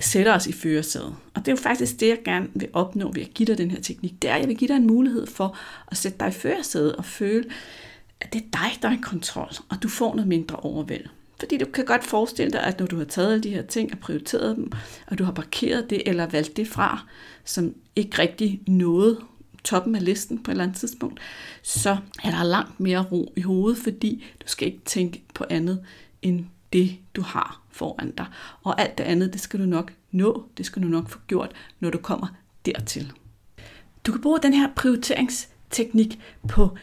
sætter 0.00 0.34
os 0.34 0.46
i 0.46 0.52
førersædet. 0.52 1.14
Og 1.34 1.40
det 1.40 1.48
er 1.48 1.52
jo 1.52 1.56
faktisk 1.56 2.00
det, 2.00 2.08
jeg 2.08 2.18
gerne 2.24 2.48
vil 2.54 2.68
opnå 2.72 3.12
ved 3.12 3.22
at 3.22 3.34
give 3.34 3.46
dig 3.46 3.58
den 3.58 3.70
her 3.70 3.80
teknik. 3.80 4.22
Det 4.22 4.30
er, 4.30 4.34
at 4.34 4.40
jeg 4.40 4.48
vil 4.48 4.56
give 4.56 4.68
dig 4.68 4.76
en 4.76 4.86
mulighed 4.86 5.26
for 5.26 5.58
at 5.88 5.96
sætte 5.96 6.18
dig 6.18 6.28
i 6.28 6.32
førersædet 6.32 6.96
og 6.96 7.04
føle, 7.04 7.44
at 8.20 8.32
det 8.32 8.38
er 8.38 8.46
dig, 8.52 8.82
der 8.82 8.88
er 8.88 8.92
i 8.92 9.00
kontrol, 9.02 9.52
og 9.68 9.82
du 9.82 9.88
får 9.88 10.14
noget 10.14 10.28
mindre 10.28 10.56
overvæld. 10.56 11.06
Fordi 11.38 11.56
du 11.56 11.64
kan 11.64 11.84
godt 11.84 12.04
forestille 12.04 12.52
dig, 12.52 12.62
at 12.62 12.78
når 12.78 12.86
du 12.86 12.96
har 12.96 13.04
taget 13.04 13.32
alle 13.32 13.42
de 13.42 13.50
her 13.50 13.62
ting 13.62 13.92
og 13.92 13.98
prioriteret 13.98 14.56
dem, 14.56 14.72
og 15.06 15.18
du 15.18 15.24
har 15.24 15.32
parkeret 15.32 15.90
det 15.90 16.02
eller 16.06 16.26
valgt 16.26 16.56
det 16.56 16.68
fra, 16.68 17.06
som 17.44 17.74
ikke 17.96 18.18
rigtig 18.18 18.60
nåede 18.66 19.20
toppen 19.64 19.94
af 19.94 20.04
listen 20.04 20.42
på 20.42 20.50
et 20.50 20.52
eller 20.52 20.64
andet 20.64 20.78
tidspunkt, 20.78 21.20
så 21.62 21.96
er 22.24 22.30
der 22.30 22.42
langt 22.42 22.80
mere 22.80 23.04
ro 23.12 23.32
i 23.36 23.40
hovedet, 23.40 23.78
fordi 23.78 24.24
du 24.42 24.48
skal 24.48 24.68
ikke 24.68 24.80
tænke 24.84 25.22
på 25.34 25.44
andet 25.50 25.84
end 26.22 26.44
det, 26.72 26.96
du 27.16 27.22
har 27.22 27.62
foran 27.70 28.10
dig. 28.10 28.26
Og 28.62 28.80
alt 28.80 28.98
det 28.98 29.04
andet, 29.04 29.32
det 29.32 29.40
skal 29.40 29.60
du 29.60 29.64
nok 29.64 29.92
nå, 30.10 30.44
det 30.56 30.66
skal 30.66 30.82
du 30.82 30.88
nok 30.88 31.08
få 31.08 31.18
gjort, 31.26 31.52
når 31.80 31.90
du 31.90 31.98
kommer 31.98 32.26
dertil. 32.66 33.12
Du 34.06 34.12
kan 34.12 34.20
bruge 34.20 34.38
den 34.42 34.54
her 34.54 34.68
prioriteringsteknik 34.76 36.20
på 36.48 36.76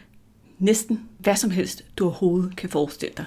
næsten 0.60 1.10
hvad 1.18 1.36
som 1.36 1.52
helst, 1.52 1.86
du 1.98 2.06
overhovedet 2.06 2.56
kan 2.56 2.70
forestille 2.70 3.14
dig. 3.18 3.26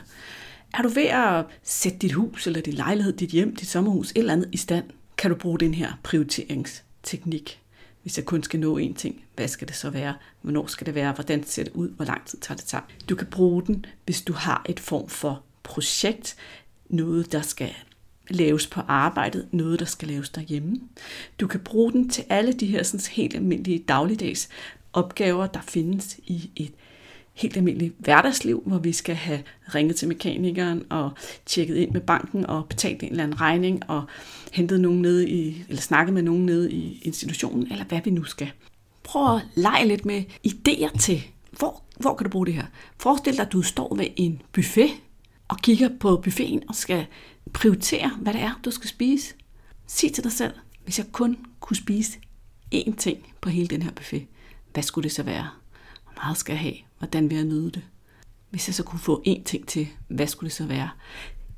Er 0.75 0.83
du 0.83 0.89
ved 0.89 1.07
at 1.07 1.45
sætte 1.63 1.99
dit 1.99 2.13
hus, 2.13 2.47
eller 2.47 2.61
din 2.61 2.75
lejlighed, 2.75 3.13
dit 3.13 3.31
hjem, 3.31 3.57
dit 3.57 3.69
sommerhus, 3.69 4.11
et 4.11 4.19
eller 4.19 4.33
andet 4.33 4.49
i 4.53 4.57
stand, 4.57 4.85
kan 5.17 5.31
du 5.31 5.37
bruge 5.37 5.59
den 5.59 5.75
her 5.75 5.93
prioriteringsteknik. 6.03 7.62
Hvis 8.03 8.17
jeg 8.17 8.25
kun 8.25 8.43
skal 8.43 8.61
nå 8.61 8.79
én 8.79 8.95
ting, 8.95 9.25
hvad 9.37 9.49
skal 9.49 9.69
det 9.69 9.77
så 9.77 9.91
være? 9.91 10.15
Hvornår 10.41 10.67
skal 10.67 10.87
det 10.87 10.95
være? 10.95 11.13
Hvordan 11.13 11.45
ser 11.45 11.65
det 11.65 11.73
ud? 11.73 11.89
Hvor 11.89 12.05
lang 12.05 12.27
tid 12.27 12.39
tager 12.39 12.57
det 12.57 12.65
tager? 12.65 12.83
Du 13.09 13.15
kan 13.15 13.27
bruge 13.27 13.63
den, 13.67 13.87
hvis 14.05 14.23
du 14.23 14.33
har 14.33 14.67
et 14.69 14.81
form 14.81 15.09
for 15.09 15.43
projekt, 15.63 16.37
noget 16.89 17.33
der 17.33 17.43
skal 17.43 17.75
laves 18.31 18.67
på 18.67 18.81
arbejdet, 18.89 19.49
noget 19.53 19.81
der 19.81 19.87
skal 19.87 20.09
laves 20.09 20.31
derhjemme. 20.31 20.81
Du 21.41 21.47
kan 21.47 21.61
bruge 21.61 21.93
den 21.93 22.11
til 22.11 22.25
alle 22.29 22.53
de 22.53 22.67
her 22.67 22.83
sådan, 22.83 23.07
helt 23.11 23.35
almindelige 23.35 23.79
dagligdags 23.79 24.49
opgaver, 24.93 25.47
der 25.47 25.61
findes 25.61 26.21
i 26.27 26.51
et 26.57 26.73
helt 27.43 27.57
almindeligt 27.57 27.95
hverdagsliv, 27.99 28.63
hvor 28.67 28.79
vi 28.79 28.93
skal 28.93 29.15
have 29.15 29.43
ringet 29.75 29.97
til 29.97 30.09
mekanikeren 30.09 30.85
og 30.91 31.11
tjekket 31.47 31.77
ind 31.77 31.91
med 31.91 32.01
banken 32.01 32.47
og 32.47 32.67
betalt 32.69 33.03
en 33.03 33.11
eller 33.11 33.25
anden 33.25 33.41
regning 33.41 33.91
og 33.91 34.05
hentet 34.53 34.81
nogen 34.81 35.03
ned 35.03 35.23
i, 35.29 35.65
eller 35.69 35.83
snakket 35.83 36.15
med 36.15 36.23
nogen 36.23 36.47
nede 36.47 36.73
i 36.73 37.03
institutionen, 37.03 37.73
eller 37.73 37.85
hvad 37.85 38.01
vi 38.05 38.11
nu 38.11 38.25
skal. 38.25 38.53
Prøv 39.03 39.37
at 39.37 39.43
lege 39.55 39.89
lidt 39.89 40.05
med 40.05 40.23
idéer 40.47 40.99
til, 40.99 41.23
hvor, 41.51 41.83
hvor 42.01 42.15
kan 42.15 42.25
du 42.25 42.31
bruge 42.31 42.47
det 42.47 42.55
her? 42.55 42.67
Forestil 42.99 43.37
dig, 43.37 43.47
at 43.47 43.53
du 43.53 43.63
står 43.63 43.97
ved 43.97 44.07
en 44.17 44.43
buffet 44.53 44.91
og 45.49 45.59
kigger 45.59 45.89
på 46.01 46.17
buffeten 46.17 46.63
og 46.69 46.75
skal 46.75 47.07
prioritere, 47.53 48.11
hvad 48.21 48.33
det 48.33 48.41
er, 48.41 48.61
du 48.65 48.71
skal 48.71 48.89
spise. 48.89 49.35
Sig 49.87 50.13
til 50.13 50.25
dig 50.25 50.33
selv, 50.33 50.53
hvis 50.85 50.99
jeg 50.99 51.07
kun 51.13 51.39
kunne 51.61 51.77
spise 51.77 52.19
én 52.75 52.97
ting 52.97 53.19
på 53.41 53.49
hele 53.49 53.69
den 53.69 53.83
her 53.83 53.91
buffet, 53.91 54.27
hvad 54.73 54.83
skulle 54.83 55.03
det 55.03 55.13
så 55.13 55.23
være? 55.23 55.49
Hvor 56.05 56.13
meget 56.25 56.37
skal 56.37 56.53
jeg 56.53 56.61
have? 56.61 56.75
Hvordan 57.03 57.31
vil 57.31 57.37
jeg 57.37 57.45
nyde 57.45 57.71
det? 57.71 57.83
Hvis 58.51 58.69
jeg 58.69 58.75
så 58.75 58.83
kunne 58.83 59.01
få 59.01 59.23
én 59.29 59.43
ting 59.45 59.69
til, 59.69 59.89
hvad 60.09 60.27
skulle 60.27 60.49
det 60.49 60.57
så 60.57 60.67
være? 60.67 60.91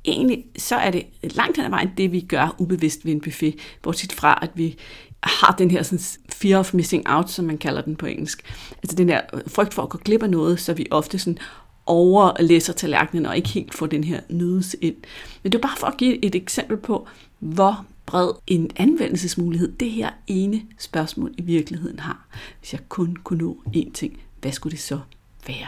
Egentlig 0.05 0.45
så 0.57 0.75
er 0.75 0.91
det 0.91 1.05
langt 1.21 1.57
hen 1.57 1.65
ad 1.65 1.69
vejen 1.69 1.91
det, 1.97 2.11
vi 2.11 2.21
gør 2.21 2.55
ubevidst 2.57 3.05
ved 3.05 3.11
en 3.11 3.21
buffet, 3.21 3.55
bortset 3.81 4.11
fra, 4.11 4.39
at 4.41 4.49
vi 4.55 4.77
har 5.23 5.55
den 5.57 5.71
her 5.71 5.83
sådan, 5.83 6.03
fear 6.29 6.59
of 6.59 6.73
missing 6.73 7.09
out, 7.09 7.29
som 7.29 7.45
man 7.45 7.57
kalder 7.57 7.81
den 7.81 7.95
på 7.95 8.05
engelsk. 8.05 8.41
Altså 8.83 8.95
den 8.95 9.07
der 9.07 9.21
øh, 9.33 9.41
frygt 9.47 9.73
for 9.73 9.83
at 9.83 9.89
gå 9.89 9.97
glip 9.97 10.23
af 10.23 10.29
noget, 10.29 10.59
så 10.59 10.73
vi 10.73 10.87
ofte 10.91 11.19
sådan 11.19 11.37
overlæser 11.85 12.73
tallerkenen 12.73 13.25
og 13.25 13.37
ikke 13.37 13.49
helt 13.49 13.73
får 13.73 13.85
den 13.85 14.03
her 14.03 14.21
nydelse 14.29 14.77
ind. 14.81 14.95
Men 15.43 15.51
det 15.51 15.57
er 15.57 15.61
bare 15.61 15.77
for 15.77 15.87
at 15.87 15.97
give 15.97 16.25
et 16.25 16.35
eksempel 16.35 16.77
på, 16.77 17.07
hvor 17.39 17.85
bred 18.05 18.31
en 18.47 18.71
anvendelsesmulighed 18.75 19.71
det 19.71 19.91
her 19.91 20.09
ene 20.27 20.61
spørgsmål 20.77 21.33
i 21.37 21.41
virkeligheden 21.41 21.99
har. 21.99 22.27
Hvis 22.59 22.73
jeg 22.73 22.89
kun 22.89 23.15
kunne 23.23 23.39
nå 23.39 23.57
én 23.67 23.91
ting, 23.91 24.19
hvad 24.41 24.51
skulle 24.51 24.71
det 24.71 24.79
så 24.79 24.99
være? 25.47 25.67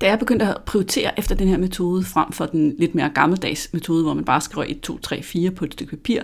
Da 0.00 0.08
jeg 0.08 0.18
begyndte 0.18 0.46
at 0.46 0.62
prioritere 0.66 1.18
efter 1.18 1.34
den 1.34 1.48
her 1.48 1.58
metode, 1.58 2.04
frem 2.04 2.32
for 2.32 2.46
den 2.46 2.74
lidt 2.78 2.94
mere 2.94 3.10
gammeldags 3.14 3.68
metode, 3.72 4.02
hvor 4.02 4.14
man 4.14 4.24
bare 4.24 4.40
skriver 4.40 4.66
1, 4.68 4.80
2, 4.80 4.98
3, 4.98 5.22
4 5.22 5.50
på 5.50 5.64
et 5.64 5.72
stykke 5.72 5.96
papir, 5.96 6.22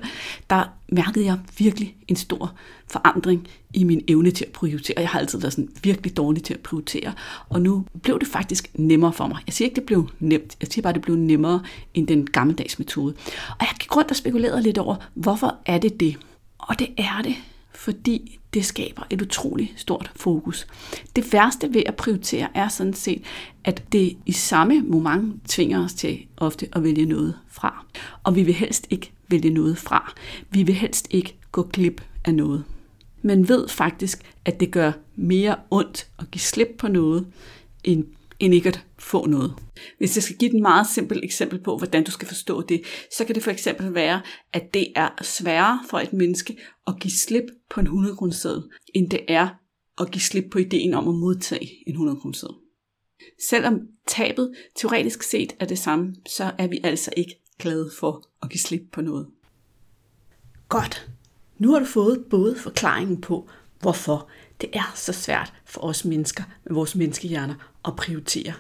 der 0.51 0.65
mærkede 0.93 1.25
jeg 1.25 1.39
virkelig 1.59 1.97
en 2.09 2.17
stor 2.17 2.55
forandring 2.89 3.49
i 3.75 3.85
min 3.85 4.05
evne 4.09 4.31
til 4.31 4.45
at 4.45 4.53
prioritere. 4.53 5.01
Jeg 5.01 5.09
har 5.09 5.19
altid 5.19 5.41
været 5.41 5.53
sådan 5.53 5.69
virkelig 5.83 6.17
dårlig 6.17 6.43
til 6.43 6.55
at 6.55 6.61
prioritere, 6.61 7.13
og 7.49 7.61
nu 7.61 7.85
blev 8.03 8.19
det 8.19 8.29
faktisk 8.29 8.71
nemmere 8.75 9.13
for 9.13 9.27
mig. 9.27 9.39
Jeg 9.47 9.55
siger 9.55 9.67
ikke, 9.67 9.77
det 9.77 9.85
blev 9.85 10.11
nemt. 10.21 10.57
Jeg 10.61 10.69
siger 10.69 10.83
bare, 10.83 10.93
det 10.93 11.03
blev 11.03 11.17
nemmere 11.17 11.63
end 11.95 12.07
den 12.07 12.27
gammeldags 12.27 12.79
metode. 12.79 13.15
Og 13.49 13.61
jeg 13.61 13.75
gik 13.81 13.97
rundt 13.97 14.11
og 14.11 14.17
spekulerede 14.17 14.63
lidt 14.63 14.79
over, 14.79 14.97
hvorfor 15.15 15.57
er 15.67 15.79
det 15.79 16.01
det? 16.01 16.17
Og 16.59 16.79
det 16.79 16.89
er 16.99 17.23
det, 17.23 17.37
fordi 17.87 18.39
det 18.55 18.65
skaber 18.65 19.03
et 19.11 19.23
utroligt 19.23 19.73
stort 19.77 20.11
fokus. 20.17 20.67
Det 21.17 21.33
værste 21.33 21.75
ved 21.75 21.83
at 21.87 21.97
prioritere 21.97 22.49
er 22.55 22.69
sådan 22.69 22.95
set, 22.95 23.23
at 23.65 23.93
det 23.93 24.17
i 24.27 24.33
samme 24.33 24.81
moment 24.81 25.49
tvinger 25.49 25.85
os 25.85 25.95
til 25.95 26.19
ofte 26.37 26.69
at 26.73 26.83
vælge 26.83 27.07
noget 27.07 27.39
fra. 27.49 27.87
Og 28.23 28.37
vi 28.37 28.43
vil 28.43 28.55
helst 28.55 28.87
ikke 28.91 29.13
vælge 29.29 29.51
noget 29.51 29.79
fra. 29.79 30.15
Vi 30.51 30.63
vil 30.63 30.75
helst 30.75 31.07
ikke 31.11 31.37
gå 31.53 31.63
glip 31.63 32.03
af 32.25 32.35
noget. 32.35 32.65
Man 33.23 33.49
ved 33.49 33.69
faktisk, 33.69 34.23
at 34.45 34.61
det 34.61 34.71
gør 34.71 34.93
mere 35.17 35.57
ondt 35.71 36.07
at 36.19 36.31
give 36.31 36.41
slip 36.41 36.69
på 36.79 36.89
noget, 36.89 37.27
end 37.85 38.05
end 38.41 38.55
ikke 38.55 38.69
at 38.69 38.85
få 38.99 39.27
noget. 39.27 39.55
Hvis 39.99 40.17
jeg 40.17 40.23
skal 40.23 40.37
give 40.37 40.55
et 40.57 40.63
meget 40.63 40.87
simpelt 40.87 41.25
eksempel 41.25 41.59
på, 41.59 41.77
hvordan 41.77 42.05
du 42.05 42.11
skal 42.11 42.29
forstå 42.29 42.63
det, 42.63 42.83
så 43.17 43.25
kan 43.25 43.35
det 43.35 43.43
for 43.43 43.51
eksempel 43.51 43.95
være, 43.95 44.23
at 44.53 44.75
det 44.75 44.93
er 44.97 45.09
sværere 45.23 45.81
for 45.91 45.99
et 45.99 46.13
menneske 46.13 46.57
at 46.87 46.95
give 47.01 47.13
slip 47.13 47.45
på 47.71 47.81
en 47.81 47.87
100 47.87 48.17
kroner 48.17 48.63
end 48.95 49.11
det 49.11 49.21
er 49.29 49.49
at 50.01 50.11
give 50.11 50.23
slip 50.23 50.45
på 50.51 50.59
ideen 50.59 50.95
om 50.95 51.09
at 51.09 51.15
modtage 51.15 51.71
en 51.87 51.93
100 51.93 52.21
kroner 52.21 52.61
Selvom 53.49 53.81
tabet 54.07 54.55
teoretisk 54.77 55.23
set 55.23 55.57
er 55.61 55.67
det 55.67 55.79
samme, 55.79 56.15
så 56.27 56.53
er 56.59 56.67
vi 56.67 56.81
altså 56.85 57.11
ikke 57.17 57.43
glade 57.59 57.91
for 57.99 58.29
at 58.43 58.51
give 58.51 58.61
slip 58.61 58.83
på 58.93 59.01
noget. 59.01 59.27
Godt. 60.69 61.09
Nu 61.59 61.73
har 61.73 61.79
du 61.79 61.85
fået 61.85 62.25
både 62.31 62.57
forklaringen 62.57 63.21
på, 63.21 63.49
hvorfor 63.81 64.29
det 64.61 64.71
er 64.73 64.93
så 64.95 65.13
svært 65.13 65.53
for 65.65 65.81
os 65.81 66.05
mennesker 66.05 66.45
med 66.65 66.75
vores 66.75 66.95
menneskehjerner 66.95 67.55
at 67.87 67.97
prioritere. 67.97 68.53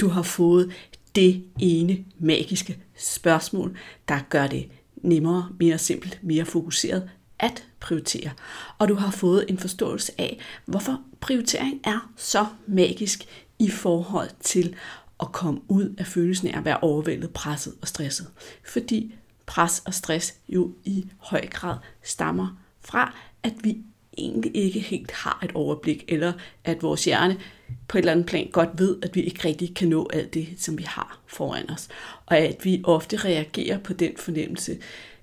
Du 0.00 0.08
har 0.08 0.22
fået 0.22 0.72
det 1.14 1.44
ene 1.60 2.04
magiske 2.18 2.78
spørgsmål, 2.96 3.78
der 4.08 4.18
gør 4.28 4.46
det 4.46 4.68
nemmere, 4.96 5.48
mere 5.60 5.78
simpelt, 5.78 6.18
mere 6.22 6.44
fokuseret 6.44 7.10
at 7.38 7.64
prioritere. 7.80 8.30
Og 8.78 8.88
du 8.88 8.94
har 8.94 9.10
fået 9.10 9.44
en 9.48 9.58
forståelse 9.58 10.12
af, 10.18 10.38
hvorfor 10.64 11.00
prioritering 11.20 11.80
er 11.84 12.12
så 12.16 12.46
magisk 12.66 13.24
i 13.58 13.70
forhold 13.70 14.30
til 14.40 14.74
at 15.20 15.32
komme 15.32 15.60
ud 15.68 15.94
af 15.98 16.06
følelsen 16.06 16.48
af 16.48 16.58
at 16.58 16.64
være 16.64 16.80
overvældet, 16.80 17.30
presset 17.30 17.74
og 17.82 17.88
stresset. 17.88 18.26
Fordi 18.64 19.14
pres 19.46 19.82
og 19.86 19.94
stress 19.94 20.34
jo 20.48 20.72
i 20.84 21.06
høj 21.18 21.46
grad 21.46 21.76
stammer 22.02 22.58
fra, 22.80 23.14
at 23.42 23.52
vi 23.62 23.78
egentlig 24.18 24.56
ikke 24.56 24.80
helt 24.80 25.10
har 25.10 25.40
et 25.44 25.52
overblik, 25.54 26.04
eller 26.08 26.32
at 26.64 26.82
vores 26.82 27.04
hjerne 27.04 27.40
på 27.88 27.98
et 27.98 28.02
eller 28.02 28.12
andet 28.12 28.26
plan 28.26 28.50
godt 28.52 28.68
ved, 28.74 28.96
at 29.02 29.14
vi 29.14 29.20
ikke 29.22 29.48
rigtig 29.48 29.74
kan 29.74 29.88
nå 29.88 30.10
alt 30.12 30.34
det, 30.34 30.48
som 30.58 30.78
vi 30.78 30.82
har 30.82 31.20
foran 31.26 31.70
os. 31.70 31.88
Og 32.26 32.38
at 32.38 32.64
vi 32.64 32.80
ofte 32.84 33.16
reagerer 33.16 33.78
på 33.78 33.92
den 33.92 34.12
fornemmelse, 34.16 34.78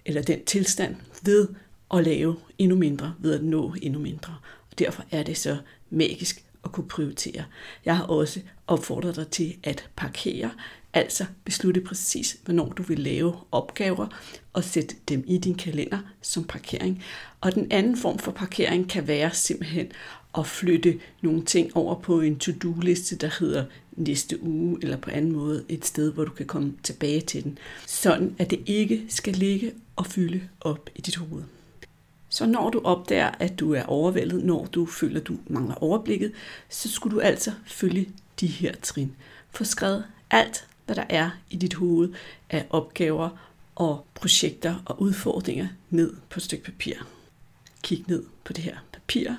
eller 0.05 0.21
den 0.21 0.45
tilstand, 0.45 0.95
ved 1.23 1.47
at 1.93 2.03
lave 2.03 2.35
endnu 2.57 2.75
mindre, 2.75 3.13
ved 3.19 3.33
at 3.33 3.43
nå 3.43 3.75
endnu 3.81 3.99
mindre. 3.99 4.35
Og 4.71 4.79
derfor 4.79 5.03
er 5.11 5.23
det 5.23 5.37
så 5.37 5.57
magisk 5.89 6.45
at 6.63 6.71
kunne 6.71 6.87
prioritere. 6.87 7.43
Jeg 7.85 7.97
har 7.97 8.03
også 8.03 8.39
opfordret 8.67 9.15
dig 9.15 9.27
til 9.27 9.55
at 9.63 9.89
parkere, 9.95 10.51
altså 10.93 11.25
beslutte 11.45 11.81
præcis, 11.81 12.37
hvornår 12.43 12.69
du 12.69 12.83
vil 12.83 12.99
lave 12.99 13.35
opgaver 13.51 14.07
og 14.53 14.63
sætte 14.63 14.95
dem 15.09 15.23
i 15.27 15.37
din 15.37 15.55
kalender 15.55 15.99
som 16.21 16.43
parkering. 16.43 17.03
Og 17.41 17.55
den 17.55 17.71
anden 17.71 17.97
form 17.97 18.19
for 18.19 18.31
parkering 18.31 18.89
kan 18.89 19.07
være 19.07 19.33
simpelthen 19.33 19.91
at 20.37 20.47
flytte 20.47 20.99
nogle 21.21 21.45
ting 21.45 21.77
over 21.77 21.95
på 21.95 22.21
en 22.21 22.39
to-do-liste, 22.39 23.15
der 23.15 23.29
hedder 23.39 23.65
næste 23.91 24.43
uge, 24.43 24.77
eller 24.81 24.97
på 24.97 25.09
anden 25.09 25.31
måde 25.31 25.65
et 25.69 25.85
sted, 25.85 26.13
hvor 26.13 26.25
du 26.25 26.31
kan 26.31 26.45
komme 26.45 26.73
tilbage 26.83 27.21
til 27.21 27.43
den, 27.43 27.57
sådan 27.87 28.35
at 28.39 28.49
det 28.49 28.59
ikke 28.65 29.05
skal 29.09 29.33
ligge 29.33 29.73
og 29.95 30.05
fylde 30.05 30.41
op 30.61 30.89
i 30.95 31.01
dit 31.01 31.15
hoved. 31.15 31.43
Så 32.29 32.45
når 32.45 32.69
du 32.69 32.81
opdager, 32.83 33.31
at 33.39 33.59
du 33.59 33.73
er 33.73 33.83
overvældet, 33.83 34.43
når 34.43 34.65
du 34.65 34.85
føler, 34.85 35.19
at 35.19 35.27
du 35.27 35.37
mangler 35.47 35.75
overblikket, 35.75 36.31
så 36.69 36.91
skulle 36.91 37.15
du 37.15 37.21
altså 37.21 37.51
følge 37.65 38.09
de 38.39 38.47
her 38.47 38.73
trin. 38.81 39.15
Få 39.51 39.63
skrevet 39.63 40.03
alt, 40.29 40.67
hvad 40.91 41.05
der 41.05 41.15
er 41.15 41.29
i 41.49 41.55
dit 41.55 41.73
hoved 41.73 42.13
af 42.49 42.65
opgaver 42.69 43.29
og 43.75 44.07
projekter 44.13 44.83
og 44.85 45.01
udfordringer 45.01 45.67
ned 45.89 46.13
på 46.29 46.39
et 46.39 46.43
stykke 46.43 46.63
papir. 46.63 46.95
Kig 47.81 48.05
ned 48.07 48.23
på 48.43 48.53
det 48.53 48.63
her 48.63 48.77
papir, 48.93 49.31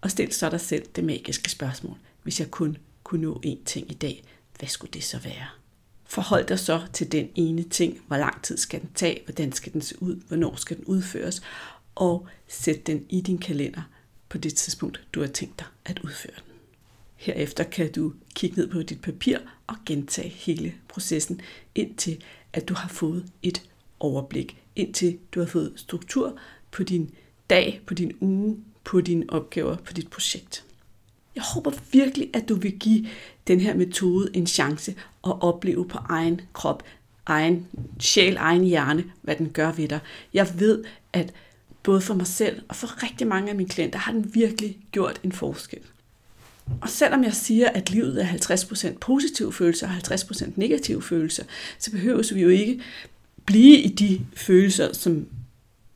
og 0.00 0.10
stil 0.10 0.32
så 0.32 0.50
dig 0.50 0.60
selv 0.60 0.86
det 0.96 1.04
magiske 1.04 1.50
spørgsmål. 1.50 1.96
Hvis 2.22 2.40
jeg 2.40 2.50
kun 2.50 2.76
kunne 3.04 3.22
nå 3.22 3.42
én 3.46 3.64
ting 3.64 3.90
i 3.90 3.94
dag, 3.94 4.24
hvad 4.58 4.68
skulle 4.68 4.92
det 4.92 5.04
så 5.04 5.18
være? 5.18 5.46
Forhold 6.04 6.46
dig 6.46 6.58
så 6.58 6.86
til 6.92 7.12
den 7.12 7.28
ene 7.34 7.62
ting. 7.62 8.00
Hvor 8.06 8.16
lang 8.16 8.42
tid 8.42 8.56
skal 8.56 8.80
den 8.80 8.90
tage? 8.94 9.20
Hvordan 9.24 9.52
skal 9.52 9.72
den 9.72 9.82
se 9.82 10.02
ud? 10.02 10.16
Hvornår 10.28 10.56
skal 10.56 10.76
den 10.76 10.84
udføres? 10.84 11.42
Og 11.94 12.28
sæt 12.48 12.86
den 12.86 13.06
i 13.08 13.20
din 13.20 13.38
kalender 13.38 13.82
på 14.28 14.38
det 14.38 14.54
tidspunkt, 14.54 15.00
du 15.12 15.20
har 15.20 15.28
tænkt 15.28 15.58
dig 15.58 15.66
at 15.84 15.98
udføre 15.98 16.34
den. 16.36 16.45
Herefter 17.16 17.64
kan 17.64 17.92
du 17.92 18.12
kigge 18.34 18.56
ned 18.56 18.68
på 18.68 18.82
dit 18.82 19.00
papir 19.00 19.38
og 19.66 19.76
gentage 19.86 20.28
hele 20.28 20.74
processen, 20.88 21.40
indtil 21.74 22.22
at 22.52 22.68
du 22.68 22.74
har 22.74 22.88
fået 22.88 23.24
et 23.42 23.62
overblik, 24.00 24.62
indtil 24.76 25.18
du 25.34 25.40
har 25.40 25.46
fået 25.46 25.72
struktur 25.76 26.38
på 26.70 26.82
din 26.82 27.10
dag, 27.50 27.80
på 27.86 27.94
din 27.94 28.12
uge, 28.20 28.56
på 28.84 29.00
dine 29.00 29.24
opgaver, 29.28 29.76
på 29.76 29.92
dit 29.92 30.10
projekt. 30.10 30.64
Jeg 31.34 31.44
håber 31.54 31.70
virkelig, 31.92 32.30
at 32.34 32.48
du 32.48 32.54
vil 32.54 32.78
give 32.78 33.06
den 33.46 33.60
her 33.60 33.74
metode 33.74 34.30
en 34.34 34.46
chance 34.46 34.94
og 35.22 35.42
opleve 35.42 35.88
på 35.88 35.98
egen 35.98 36.40
krop, 36.52 36.82
egen 37.26 37.66
sjæl, 38.00 38.36
egen 38.36 38.64
hjerne, 38.64 39.04
hvad 39.22 39.36
den 39.36 39.50
gør 39.50 39.72
ved 39.72 39.88
dig. 39.88 40.00
Jeg 40.34 40.48
ved, 40.58 40.84
at 41.12 41.32
både 41.82 42.00
for 42.00 42.14
mig 42.14 42.26
selv 42.26 42.62
og 42.68 42.76
for 42.76 43.02
rigtig 43.02 43.26
mange 43.26 43.50
af 43.50 43.56
mine 43.56 43.68
klienter 43.68 43.98
har 43.98 44.12
den 44.12 44.34
virkelig 44.34 44.78
gjort 44.92 45.20
en 45.22 45.32
forskel. 45.32 45.80
Og 46.80 46.88
selvom 46.88 47.24
jeg 47.24 47.34
siger, 47.34 47.68
at 47.68 47.90
livet 47.90 48.22
er 48.22 48.26
50% 48.26 48.98
positive 48.98 49.52
følelser 49.52 49.88
og 49.88 49.94
50% 49.94 50.50
negative 50.56 51.02
følelser, 51.02 51.44
så 51.78 51.90
behøver 51.90 52.34
vi 52.34 52.42
jo 52.42 52.48
ikke 52.48 52.80
blive 53.46 53.78
i 53.78 53.88
de 53.88 54.20
følelser, 54.34 54.92
som 54.92 55.26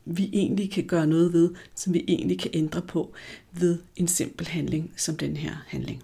vi 0.05 0.29
egentlig 0.33 0.71
kan 0.71 0.83
gøre 0.83 1.07
noget 1.07 1.33
ved, 1.33 1.49
som 1.75 1.93
vi 1.93 2.05
egentlig 2.07 2.39
kan 2.39 2.51
ændre 2.53 2.81
på 2.81 3.13
ved 3.51 3.77
en 3.95 4.07
simpel 4.07 4.47
handling 4.47 4.93
som 4.95 5.17
den 5.17 5.37
her 5.37 5.51
handling. 5.67 6.03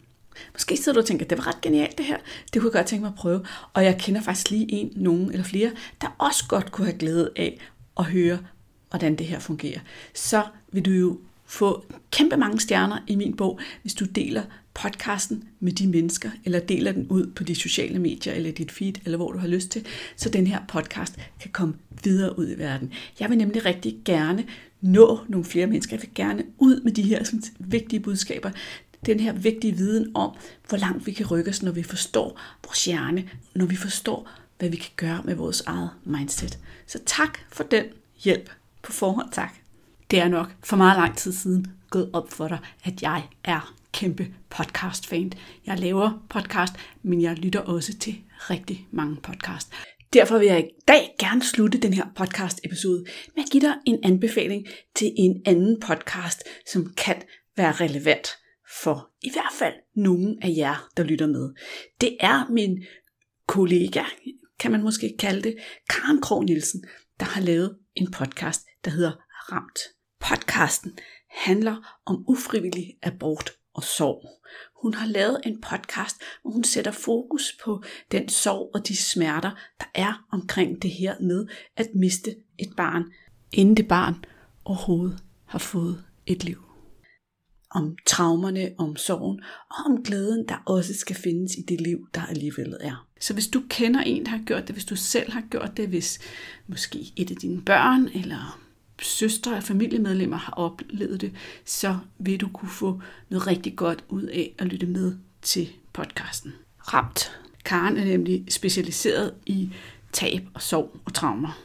Måske 0.53 0.77
sidder 0.77 0.93
du 0.93 0.99
og 0.99 1.05
tænker, 1.05 1.25
det 1.25 1.37
var 1.37 1.47
ret 1.47 1.61
genialt 1.61 1.97
det 1.97 2.05
her, 2.05 2.17
det 2.53 2.61
kunne 2.61 2.69
jeg 2.73 2.79
godt 2.79 2.87
tænke 2.87 3.01
mig 3.01 3.09
at 3.09 3.15
prøve. 3.15 3.45
Og 3.73 3.83
jeg 3.83 3.97
kender 3.99 4.21
faktisk 4.21 4.49
lige 4.49 4.71
en, 4.71 4.91
nogen 4.95 5.31
eller 5.31 5.43
flere, 5.43 5.71
der 6.01 6.15
også 6.17 6.43
godt 6.47 6.71
kunne 6.71 6.87
have 6.87 6.97
glæde 6.97 7.31
af 7.35 7.59
at 7.99 8.05
høre, 8.05 8.39
hvordan 8.89 9.15
det 9.15 9.25
her 9.25 9.39
fungerer. 9.39 9.79
Så 10.13 10.43
vil 10.71 10.85
du 10.85 10.91
jo 10.91 11.19
få 11.47 11.85
kæmpe 12.11 12.37
mange 12.37 12.59
stjerner 12.59 12.97
i 13.07 13.15
min 13.15 13.35
bog, 13.35 13.59
hvis 13.81 13.93
du 13.93 14.05
deler 14.05 14.43
podcasten 14.73 15.43
med 15.59 15.71
de 15.71 15.87
mennesker, 15.87 16.29
eller 16.45 16.59
deler 16.59 16.91
den 16.91 17.07
ud 17.07 17.27
på 17.27 17.43
de 17.43 17.55
sociale 17.55 17.99
medier, 17.99 18.33
eller 18.33 18.51
dit 18.51 18.71
feed, 18.71 18.93
eller 19.05 19.17
hvor 19.17 19.31
du 19.31 19.37
har 19.37 19.47
lyst 19.47 19.69
til, 19.69 19.85
så 20.15 20.29
den 20.29 20.47
her 20.47 20.59
podcast 20.67 21.15
kan 21.39 21.51
komme 21.51 21.73
videre 22.03 22.39
ud 22.39 22.49
i 22.49 22.57
verden. 22.57 22.91
Jeg 23.19 23.29
vil 23.29 23.37
nemlig 23.37 23.65
rigtig 23.65 23.97
gerne 24.05 24.45
nå 24.81 25.19
nogle 25.27 25.45
flere 25.45 25.67
mennesker. 25.67 25.95
Jeg 25.95 26.01
vil 26.01 26.09
gerne 26.15 26.43
ud 26.57 26.81
med 26.81 26.91
de 26.91 27.01
her 27.01 27.23
sådan, 27.23 27.43
vigtige 27.59 27.99
budskaber. 27.99 28.51
Den 29.05 29.19
her 29.19 29.33
vigtige 29.33 29.75
viden 29.75 30.11
om, 30.15 30.31
hvor 30.69 30.77
langt 30.77 31.05
vi 31.05 31.11
kan 31.11 31.25
rykke 31.25 31.49
os, 31.49 31.63
når 31.63 31.71
vi 31.71 31.83
forstår 31.83 32.39
vores 32.65 32.85
hjerne, 32.85 33.29
når 33.55 33.65
vi 33.65 33.75
forstår, 33.75 34.29
hvad 34.59 34.69
vi 34.69 34.77
kan 34.77 34.91
gøre 34.95 35.21
med 35.25 35.35
vores 35.35 35.61
eget 35.61 35.89
mindset. 36.03 36.59
Så 36.87 36.99
tak 37.05 37.39
for 37.51 37.63
den 37.63 37.83
hjælp 38.23 38.49
på 38.83 38.91
forhånd, 38.91 39.31
tak. 39.31 39.66
Det 40.11 40.19
er 40.19 40.27
nok 40.27 40.55
for 40.63 40.77
meget 40.77 40.97
lang 40.97 41.17
tid 41.17 41.31
siden 41.31 41.65
gået 41.89 42.09
op 42.13 42.31
for 42.31 42.47
dig, 42.47 42.59
at 42.83 43.01
jeg 43.01 43.23
er 43.43 43.75
kæmpe 43.93 44.27
podcast-fan. 44.49 45.31
Jeg 45.65 45.79
laver 45.79 46.25
podcast, 46.29 46.73
men 47.03 47.21
jeg 47.21 47.37
lytter 47.37 47.59
også 47.59 47.97
til 47.97 48.15
rigtig 48.49 48.87
mange 48.91 49.15
podcast. 49.23 49.73
Derfor 50.13 50.37
vil 50.37 50.47
jeg 50.47 50.59
i 50.59 50.69
dag 50.87 51.15
gerne 51.19 51.43
slutte 51.43 51.77
den 51.77 51.93
her 51.93 52.05
podcast-episode 52.15 53.05
med 53.35 53.43
at 53.43 53.49
give 53.51 53.61
dig 53.61 53.75
en 53.85 53.99
anbefaling 54.03 54.65
til 54.95 55.11
en 55.17 55.41
anden 55.45 55.79
podcast, 55.79 56.43
som 56.71 56.93
kan 56.97 57.21
være 57.57 57.71
relevant 57.71 58.27
for 58.83 59.09
i 59.21 59.31
hvert 59.31 59.53
fald 59.59 59.73
nogen 59.95 60.37
af 60.41 60.53
jer, 60.57 60.89
der 60.97 61.03
lytter 61.03 61.27
med. 61.27 61.53
Det 62.01 62.17
er 62.19 62.49
min 62.49 62.83
kollega, 63.47 64.03
kan 64.59 64.71
man 64.71 64.83
måske 64.83 65.15
kalde 65.19 65.41
det, 65.41 65.55
Karen 65.89 66.21
Krog 66.21 66.45
Nielsen, 66.45 66.83
der 67.19 67.25
har 67.25 67.41
lavet 67.41 67.77
en 67.95 68.11
podcast, 68.11 68.61
der 68.85 68.91
hedder 68.91 69.11
Ramt. 69.51 69.79
Podcasten 70.19 70.97
handler 71.29 71.99
om 72.05 72.25
ufrivillig 72.27 72.97
abort 73.03 73.51
og 73.73 73.83
sorg. 73.83 74.29
Hun 74.81 74.93
har 74.93 75.07
lavet 75.07 75.41
en 75.45 75.61
podcast, 75.61 76.15
hvor 76.41 76.51
hun 76.51 76.63
sætter 76.63 76.91
fokus 76.91 77.57
på 77.63 77.83
den 78.11 78.29
sorg 78.29 78.71
og 78.73 78.87
de 78.87 78.97
smerter, 78.97 79.51
der 79.79 79.85
er 79.95 80.27
omkring 80.31 80.81
det 80.81 80.91
her 80.91 81.19
med 81.19 81.47
at 81.75 81.87
miste 81.95 82.35
et 82.57 82.75
barn, 82.77 83.03
inden 83.51 83.77
det 83.77 83.87
barn 83.87 84.25
overhovedet 84.65 85.23
har 85.45 85.59
fået 85.59 86.03
et 86.25 86.43
liv. 86.43 86.63
Om 87.71 87.97
traumerne, 88.05 88.71
om 88.77 88.95
sorgen 88.95 89.41
og 89.69 89.85
om 89.85 90.03
glæden, 90.03 90.47
der 90.47 90.57
også 90.65 90.93
skal 90.93 91.15
findes 91.15 91.55
i 91.55 91.61
det 91.61 91.81
liv, 91.81 92.07
der 92.15 92.21
alligevel 92.21 92.77
er. 92.81 93.07
Så 93.19 93.33
hvis 93.33 93.47
du 93.47 93.63
kender 93.69 94.01
en, 94.01 94.25
der 94.25 94.31
har 94.31 94.43
gjort 94.45 94.67
det, 94.67 94.75
hvis 94.75 94.85
du 94.85 94.95
selv 94.95 95.31
har 95.31 95.43
gjort 95.51 95.77
det, 95.77 95.87
hvis 95.87 96.19
måske 96.67 96.99
et 97.15 97.31
af 97.31 97.37
dine 97.37 97.61
børn 97.61 98.07
eller 98.07 98.66
søstre 99.01 99.55
og 99.55 99.63
familiemedlemmer 99.63 100.37
har 100.37 100.53
oplevet 100.53 101.21
det, 101.21 101.31
så 101.65 101.97
vil 102.19 102.41
du 102.41 102.47
kunne 102.53 102.71
få 102.71 103.01
noget 103.29 103.47
rigtig 103.47 103.75
godt 103.75 104.03
ud 104.09 104.23
af 104.23 104.55
at 104.57 104.67
lytte 104.67 104.85
med 104.85 105.15
til 105.41 105.69
podcasten. 105.93 106.53
Ramt. 106.79 107.31
Karen 107.65 107.97
er 107.97 108.05
nemlig 108.05 108.45
specialiseret 108.49 109.33
i 109.45 109.69
tab 110.11 110.47
og 110.53 110.61
sorg 110.61 110.99
og 111.05 111.13
traumer. 111.13 111.59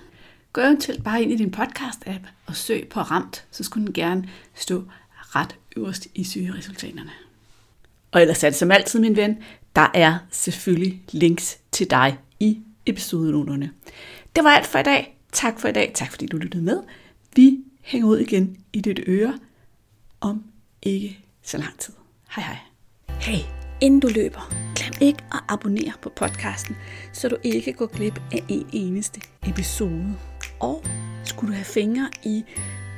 Gå 0.53 0.61
eventuelt 0.61 1.05
bare 1.05 1.23
ind 1.23 1.33
i 1.33 1.37
din 1.37 1.55
podcast-app 1.57 2.27
og 2.47 2.57
søg 2.57 2.89
på 2.89 3.01
Ramt, 3.01 3.45
så 3.51 3.65
skulle 3.65 3.87
den 3.87 3.95
gerne 3.95 4.29
stå 4.55 4.85
ret 5.15 5.57
øverst 5.77 6.07
i 6.15 6.25
søgeresultaterne. 6.25 7.11
Og 8.13 8.21
ellers 8.21 8.45
er 8.45 8.49
det 8.49 8.59
som 8.59 8.71
altid, 8.71 9.01
min 9.01 9.17
ven, 9.17 9.39
der 9.77 9.91
er 9.95 10.19
selvfølgelig 10.31 11.03
links 11.13 11.59
til 11.73 11.91
dig 11.91 12.19
i 12.41 12.59
episodenoterne. 12.87 13.71
Det 14.37 14.45
var 14.45 14.51
alt 14.51 14.67
for 14.67 14.79
i 14.79 14.83
dag. 14.83 15.19
Tak 15.33 15.61
for 15.61 15.69
i 15.69 15.73
dag. 15.73 15.93
Tak 15.95 16.11
fordi 16.11 16.27
du 16.27 16.37
lyttede 16.37 16.63
med. 16.63 16.83
Vi 17.37 17.59
hænger 17.81 18.09
ud 18.09 18.19
igen 18.19 18.57
i 18.73 18.81
dit 18.81 19.01
øre 19.07 19.39
om 20.21 20.45
ikke 20.83 21.19
så 21.43 21.59
lang 21.59 21.79
tid. 21.79 21.95
Hej 22.31 22.45
hej. 22.45 22.57
Hey, 23.21 23.45
inden 23.81 24.01
du 24.01 24.09
løber, 24.15 24.53
glem 24.77 24.93
ikke 25.09 25.25
at 25.33 25.41
abonnere 25.49 25.93
på 26.03 26.13
podcasten, 26.17 26.77
så 27.13 27.29
du 27.29 27.37
ikke 27.43 27.73
går 27.73 27.87
glip 27.87 28.21
af 28.33 28.45
en 28.49 28.67
eneste 28.73 29.21
episode. 29.47 30.15
Og 30.61 30.85
skulle 31.25 31.51
du 31.53 31.55
have 31.55 31.65
fingre 31.65 32.11
i 32.25 32.45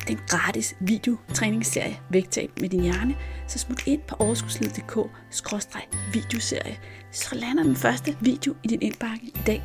den 0.09 0.19
gratis 0.29 0.77
videotræningsserie 0.81 2.01
Vægtab 2.11 2.51
med 2.61 2.69
din 2.69 2.81
hjerne, 2.81 3.17
så 3.49 3.59
smut 3.59 3.87
ind 3.87 4.01
på 4.09 4.17
overskudslivet.dk 4.19 4.99
videoserie, 6.15 6.79
så 7.13 7.35
lander 7.35 7.63
den 7.63 7.77
første 7.77 8.17
video 8.21 8.55
i 8.63 8.69
din 8.69 8.83
indbakke 8.83 9.27
i 9.27 9.41
dag. 9.47 9.63